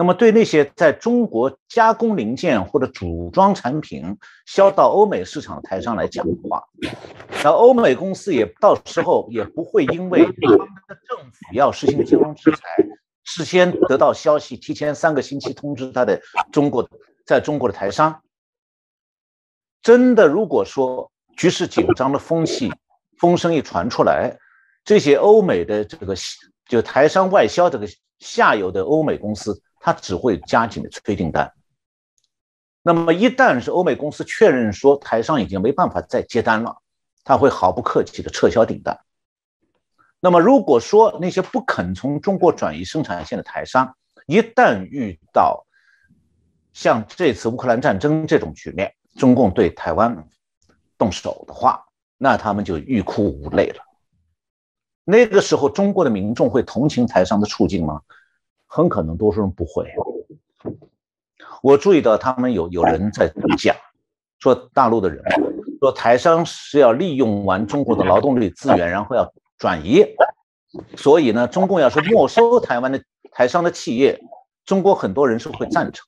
[0.00, 6.62] 那么，对那些在中国加工零件或者组装产品销到欧美市场台商来讲的话，
[7.42, 12.60] 那欧美公司也到时候也不会因为他们的政府要实行金融制裁，
[13.24, 16.20] 事先得到消息，提前三个星期通知他的
[16.52, 16.88] 中国
[17.26, 18.22] 在中国的台商。
[19.82, 22.72] 真的，如果说局势紧张的风气
[23.18, 24.38] 风声一传出来，
[24.84, 26.14] 这些欧美的这个
[26.68, 27.88] 就台商外销这个
[28.20, 29.60] 下游的欧美公司。
[29.80, 31.52] 他只会加紧的催订单。
[32.82, 36.78] 那么，一旦是欧美公司确认说台商已经没办法再接单了，
[37.24, 38.98] 他会毫不客气的撤销订单。
[40.20, 43.94] 那么，如果说那些不肯从中国转移生产线的台商，
[44.26, 45.66] 一旦遇到
[46.72, 50.26] 像这次乌克兰战争这种局面，中共对台湾
[50.96, 51.84] 动手的话，
[52.16, 53.82] 那他们就欲哭无泪了。
[55.04, 58.00] 那个时候，中国的民众会同情台商的处境吗？
[58.68, 59.84] 很可能多数人不会。
[61.62, 63.74] 我注意到他们有有人在讲，
[64.38, 65.20] 说大陆的人
[65.80, 70.04] 说台商是要利用完中国的劳动力资源，然后要转移，
[70.96, 73.02] 所以呢，中共要是没收台湾的
[73.32, 74.20] 台商的企业，
[74.64, 76.06] 中国很多人是会赞成。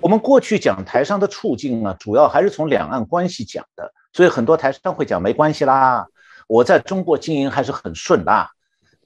[0.00, 6.06] 我们过去讲台商的处境呢，主要还是从两岸关系讲的，所以很多台商会讲没关系啦，
[6.46, 8.48] 我在中国经营还是很顺的，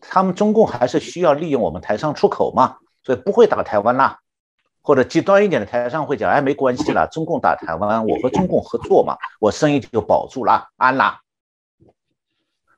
[0.01, 4.19] 他们中共还是需要利用我们台商出口嘛，所以不会打台湾啦。
[4.81, 11.21] 或者极端一点的台商会讲，哎，没关系啦，中共打台湾，我和中共合作嘛，我生意就保住了，安啦。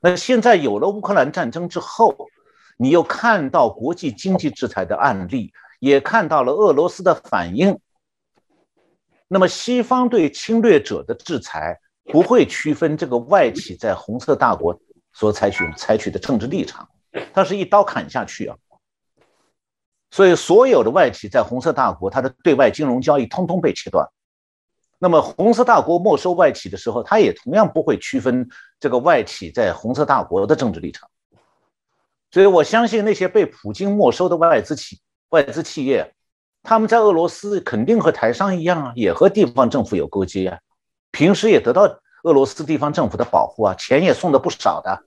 [0.01, 2.17] 那现在有了乌克兰战争之后，
[2.79, 7.79] 你又看到国际经济制裁的案例，也看到了俄罗斯的反应。
[9.29, 14.77] 那么西方对侵略者的制裁不会区分这个外企在红色大国
[15.13, 16.89] 所采取采取的政治立场，
[17.33, 18.57] 它是一刀砍下去啊。
[20.11, 24.09] 所以，所有的外企在红色大国，它的对外金融交易通通被切断。
[24.99, 28.49] 那么，红色大国没收外企的时候，它也同样不会区分
[28.79, 31.09] 这个外企在红色大国的政治立场。
[32.33, 35.01] 所以我相信那些被普京没收的外资企
[35.31, 36.15] 外资企业，
[36.63, 40.59] 他们在俄罗斯肯定和台商一样啊，也和地方政府有勾结啊，
[41.11, 41.83] 平时也得到
[42.25, 45.05] 俄罗斯地方政府的保护啊，钱也送的不少的。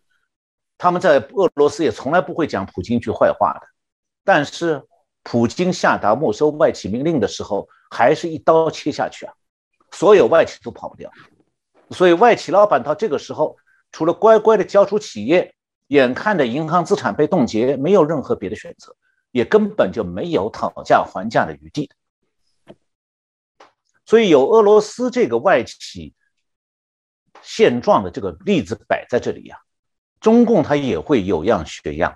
[0.84, 3.68] 他们在俄罗斯也从来不会讲普京一句坏话的，
[4.26, 4.84] 但是。
[5.26, 9.34] 普京下达没收外企命令的时候，还是一刀切下去啊，
[9.94, 11.10] 所有外企都跑不掉。
[11.92, 13.56] 所以外企老板到这个时候，
[13.94, 15.56] 除了乖乖的交出企业，
[15.88, 18.94] 眼看着银行资产被冻结，没有任何别的选择，
[19.32, 21.90] 也根本就没有讨价还价的余地。
[24.06, 26.14] 所以有俄罗斯这个外企
[27.42, 29.58] 现状的这个例子摆在这里呀，
[30.24, 32.16] 中共他也会有样学样。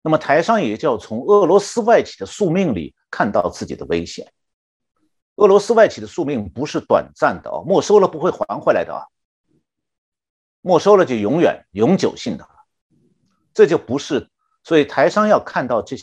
[0.00, 4.32] 那么台商也就要从俄罗斯外企的宿命里看到自己的危险。
[5.34, 9.02] 俄罗斯外企的宿命不是短暂的哦，没收了不会还回来的啊，
[10.60, 12.48] 没收了就永远永久性的，
[13.52, 14.30] 这就不是。
[14.62, 15.96] 所以台商要看到这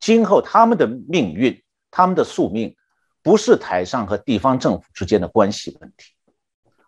[0.00, 2.76] 今后他们的命运，他们的宿命，
[3.22, 6.14] 不是台商和地方政府之间的关系问题，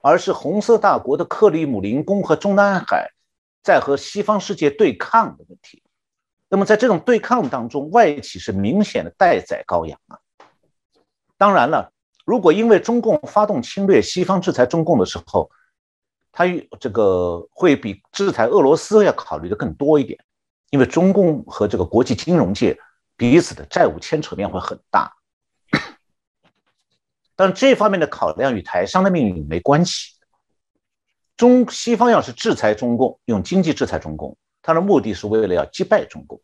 [0.03, 3.11] 而是红色大国的克里姆林宫和中南海
[3.63, 5.83] 在和西方世界对抗的问题。
[6.49, 10.19] 那么在这种对抗当中，外企是明显的待宰羔羊啊。
[11.39, 11.91] 当然了，
[12.27, 15.51] 如果因为中共发动侵略，西方制裁中共的时候，
[16.31, 16.45] 他
[16.79, 20.19] 这个会比制裁俄罗斯要考虑的更多一点，
[20.71, 22.79] 因为中共和这个国际金融界
[23.17, 25.13] 彼此的债务牵扯面会很大。
[27.35, 30.15] 但这方面的考量与台商的命运没关系。
[31.37, 34.37] 中西方要是制裁中共，用经济制裁中共。
[34.63, 36.41] 它的目的是为了要击败中共，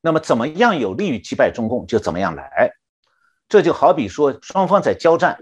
[0.00, 2.72] 那么怎么样有利于击败中共就怎么样来。
[3.48, 5.38] 这就好比说双方在交战，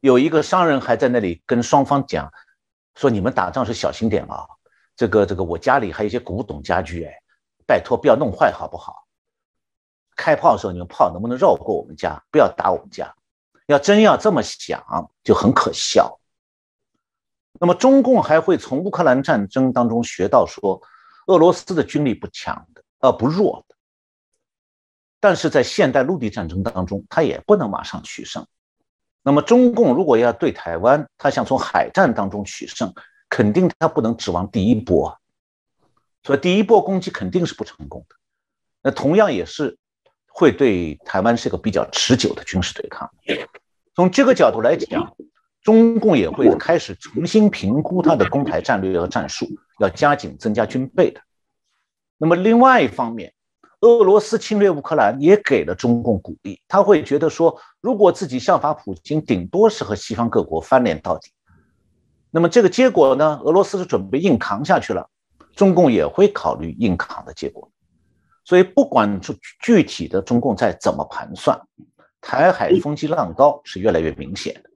[0.00, 2.30] 有一个商人还在那里跟双方讲，
[2.94, 4.46] 说你们打仗是小心点啊，
[4.96, 7.12] 这个这个我家里还有一些古董家具，哎，
[7.66, 9.06] 拜托不要弄坏好不好？
[10.14, 13.14] 开炮的时候你们炮能不能绕过我们家，不要打我们家？
[13.66, 16.18] 要真要这么想就很可笑。
[17.60, 20.82] 那么中共还会从乌克兰战争当中学到说。
[21.28, 23.74] 俄罗斯的军力不强的，呃，不弱的，
[25.18, 28.46] 但是在现代陆地战争当中，他也不能马上取胜。
[29.24, 32.94] 那么，中共如果要对台湾，他想从海战当中取胜，
[33.28, 35.18] 肯定他不能指望第一波，
[36.22, 38.14] 所以第一波攻击肯定是不成功的。
[38.82, 39.76] 那同样也是
[40.36, 43.10] 会对台湾是个比较持久的军事对抗。
[43.94, 45.14] 从这个角度来讲。
[45.62, 49.48] 中共也会开始重新评估它的攻台战略和战术，
[49.80, 51.20] 要加紧增加军备的。
[52.18, 53.34] 那么另外一方面，
[53.80, 61.32] 俄罗斯侵略乌克兰也给了中共鼓励，他会觉得说，如果自己效法普京，顶多是和西方各国翻脸到底。
[62.30, 63.40] 那么这个结果呢？
[63.42, 65.10] 俄罗斯是准备硬扛下去了，
[65.56, 67.68] 中共也会考虑硬扛的结果。
[68.46, 71.60] 所以不管具具体的中共在怎么盘算，
[72.20, 74.70] 台海风机浪高是越来越明显的。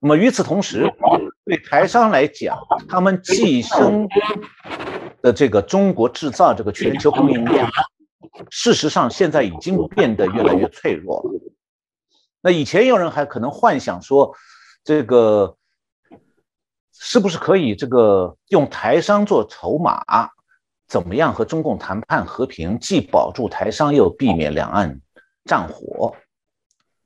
[0.00, 0.90] 那么与此同时，
[1.44, 2.58] 对台商来讲，
[2.88, 4.08] 他们寄生
[5.20, 7.68] 的这个中国制造这个全球供应链，
[8.50, 11.30] 事实上现在已经变得越来越脆弱了。
[12.40, 14.34] 那以前有人还可能幻想说，
[14.82, 15.54] 这个
[16.92, 20.02] 是不是可以这个用台商做筹码，
[20.92, 25.00] 怎么样和中共谈判和平，既保住台商，又避免两岸
[25.46, 26.14] 战火？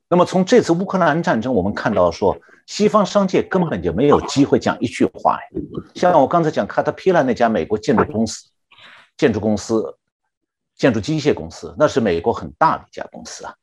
[0.09, 5.39] 那么从这次乌克兰战争，我们看到说，西方商界根本就没有机会讲一句话。
[5.95, 8.49] 像我刚才讲，卡特皮拉那家美国建筑公司，
[9.15, 9.97] 建筑公司，
[10.75, 13.55] 建筑机械公司，那是美国很大的一家公司啊，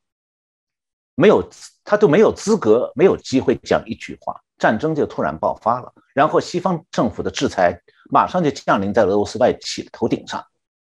[1.16, 1.46] 没有
[1.84, 4.40] 他都没有资格，没有机会讲一句话。
[4.58, 7.80] 战争就突然爆发了，然后西方政府的制裁
[8.10, 10.44] 马上就降临在俄罗斯外企的头顶上，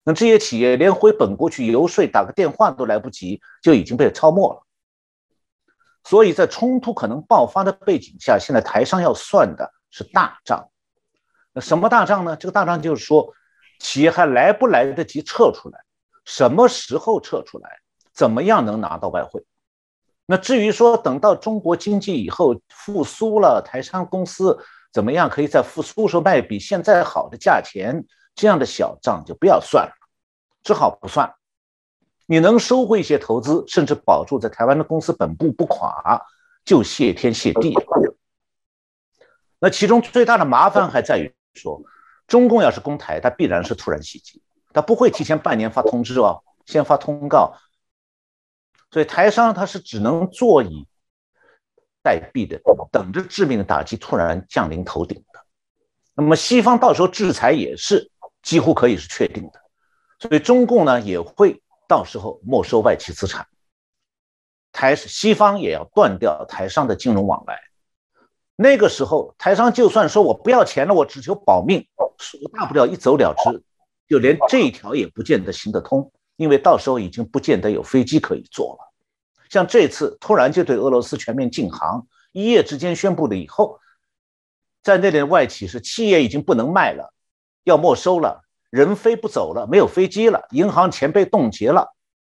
[0.04, 4.62] 那这些企业连回本国去游说、打个电话都来不及，就已经被超没了。
[6.04, 10.70] 所以在冲突可能爆发的背景下，现在台上要算的是大账。
[11.52, 12.36] 那什么大账呢？
[12.36, 13.34] 这个大账就是说，
[13.80, 15.80] 企业还来不来得及撤出来，
[16.24, 17.80] 什么时候撤出来，
[18.14, 19.44] 怎么样能拿到外汇？
[20.30, 24.58] 那至于说等到中国经济以后复苏了，台商公司
[24.92, 28.04] 怎么样可以在复苏时候卖比现在好的价钱，
[28.34, 29.92] 这样的小账就不要算了，
[30.62, 31.34] 只好不算。
[32.26, 36.20] 你能收回一些投资，甚至保住在台湾的公司本部不垮，
[36.62, 37.74] 就谢天谢地。
[39.58, 41.80] 那其中最大的麻烦还在于说，
[42.26, 44.42] 中共要是攻台，它必然是突然袭击，
[44.74, 47.54] 它不会提前半年发通知哦，先发通告。
[48.90, 50.86] 所以台商他是只能坐以
[52.02, 52.60] 待毙的，
[52.90, 55.40] 等着致命的打击突然降临头顶的。
[56.14, 58.10] 那么西方到时候制裁也是
[58.42, 59.60] 几乎可以是确定的，
[60.18, 63.46] 所以中共呢也会到时候没收外企资产，
[64.72, 67.60] 台西方也要断掉台商的金融往来。
[68.56, 73.62] 那个时候台商就算说我不要钱了，我只求保命，我大不了一走了之，
[74.08, 76.10] 就连这一条也不见得行得通。
[76.38, 78.94] 因为到时候已经不见得有飞机可以坐了，
[79.50, 83.80] 像这次突然就对俄罗斯全面禁航，一夜之间宣布了以后，
[84.84, 87.12] 在那点外企是企业已经不能卖了，
[87.64, 91.92] 要没收了，人飞不走了，没有飞机了，银行钱被冻结了，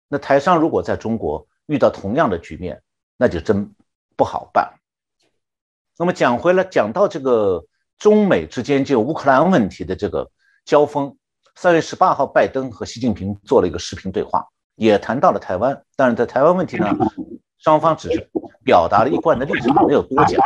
[0.09, 2.83] 那台商如果在中国遇到同样的局面，
[3.17, 3.73] 那就真
[4.17, 4.75] 不好办。
[5.97, 7.65] 那么讲回来，讲到这个
[7.99, 10.29] 中美之间就乌克兰问题的这个
[10.65, 11.17] 交锋。
[11.55, 14.45] 三月十八号，拜登和习近平做了一个视频对话，
[14.75, 15.81] 也谈到了台湾。
[15.97, 16.89] 但是在台湾问题呢，
[17.59, 18.29] 双方只是
[18.65, 20.41] 表达了一贯的立场，没有多讲。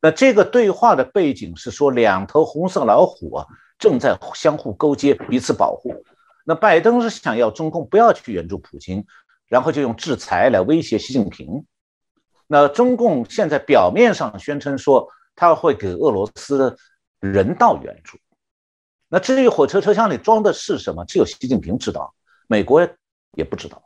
[0.00, 3.46] 那这个对话的背景是说，两头红色老虎啊
[3.78, 5.92] 正在相互勾结，彼此保护。
[6.44, 9.04] 那拜登是想要中共不要去援助普京，
[9.48, 11.64] 然后就用制裁来威胁习近平。
[12.46, 16.76] 那中共现在表面上宣称说他会给俄罗斯
[17.20, 18.18] 人道援助。
[19.12, 22.14] 那至于火车车厢里装的是什么，只有习近平知道，
[22.46, 22.80] 美国
[23.32, 23.82] 也不知道。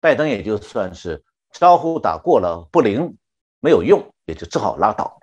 [0.00, 1.22] 拜登也就算是
[1.52, 3.18] 招呼打过了，不灵，
[3.60, 5.20] 没有用，也就只好拉倒。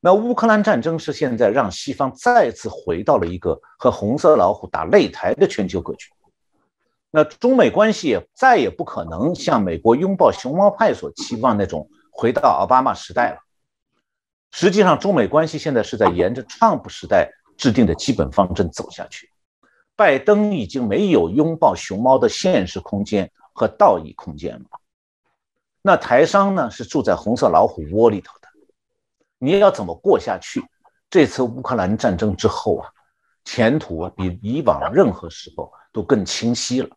[0.00, 6.10] 那乌克兰战争是现在让西方再次回到了一个和红色老虎打擂台的全球格局。
[7.12, 13.38] 那中美关系也再也不可能像美国拥抱熊猫派所期望那种回到奥巴马时代了。
[14.50, 17.30] 实际上，中美关系现在是在沿着川普时代。
[17.56, 19.30] 制定的基本方针走下去，
[19.96, 24.66] 拜登已经没有拥抱熊猫的现实空间和道义空间了。
[25.82, 26.70] 那台商呢？
[26.70, 28.48] 是住在红色老虎窝里头的，
[29.38, 30.64] 你要怎么过下去？
[31.10, 32.90] 这次乌克兰战争之后啊，
[33.44, 36.88] 前途啊比以往任何时候都更清晰了。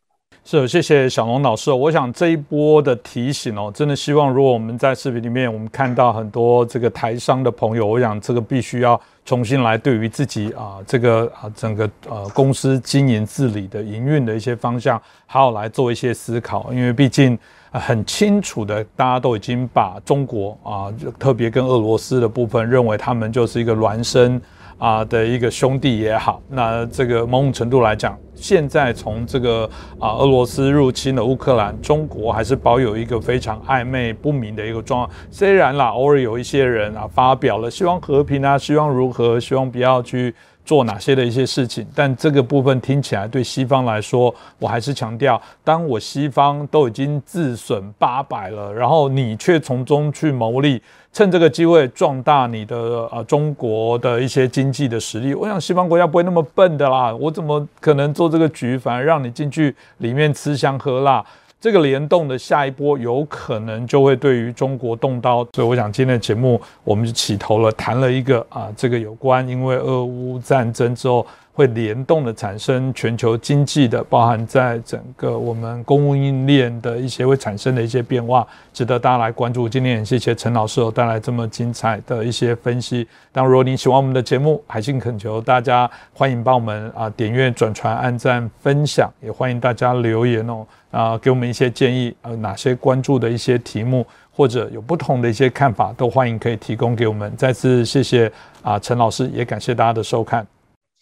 [0.50, 1.70] 是，谢谢小龙老师。
[1.70, 16.72] 我想这一波的提醒哦，真的希望如果我们在视频里面我们看到很多这个台商的朋友，我想这个必须要重新来对于自己啊这个啊整个呃公司经营治理的营运的一些方向，好好来做一些思考。
[16.72, 17.38] 因为毕竟
[17.72, 20.88] 很清楚的，大家都已经把中国啊，
[21.20, 24.42] 特别跟俄罗斯的部分认为他们就是一个孪生。
[24.78, 29.70] 啊的一个兄弟也好，那这个某种程度来讲，现在从这个
[30.00, 35.18] 啊俄罗斯入侵了乌克兰，中国还是保有一个非常暧昧不明的一个状况。
[35.32, 40.34] 虽然啦，偶尔有一些人啊发表了希望和平啊，希望如何，希望不要去。
[40.68, 50.82] 做哪些的一些事情，但这个部分听起来对西方来说，我还是强调，当我西方都已经自损八百了，然后你却从中去牟利，
[51.14, 52.76] 趁这个机会壮大你的
[53.14, 61.24] 呃中国的一些经济的实力，我想西方国家不会那么笨的啦，我怎么可能做这个局，反而让你进去里面吃香喝辣？
[61.60, 71.26] 这个联动的下一波有可能就会对于中国动刀，所以我想今天的节目我们就起头了，谈了一个啊，这个有关因为俄乌战争之后
[71.58, 79.68] 会联动的产生全球经济的，包含在整个我们供应链的一些会产生的一些变化，值得大家来关注。
[79.68, 83.08] 今天也谢谢陈老师带来这么精彩的一些分析。
[83.32, 97.36] 当，如果你喜欢我们的节目，还请恳求大家欢迎帮我们啊点阅、转传、按赞、分享，也欢迎大家留言哦啊给我们一些建议，呃哪些关注的一些题目，或者有不同的一些看法，都欢迎可以提供给我们。
[97.36, 98.32] 再次谢谢
[98.62, 100.46] 啊陈老师，也感谢大家的收看。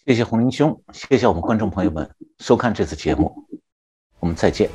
[0.06, 3.34] 谢谢红林兄，谢谢我们观众朋友们收看这次节目，
[4.20, 4.70] 我们再见。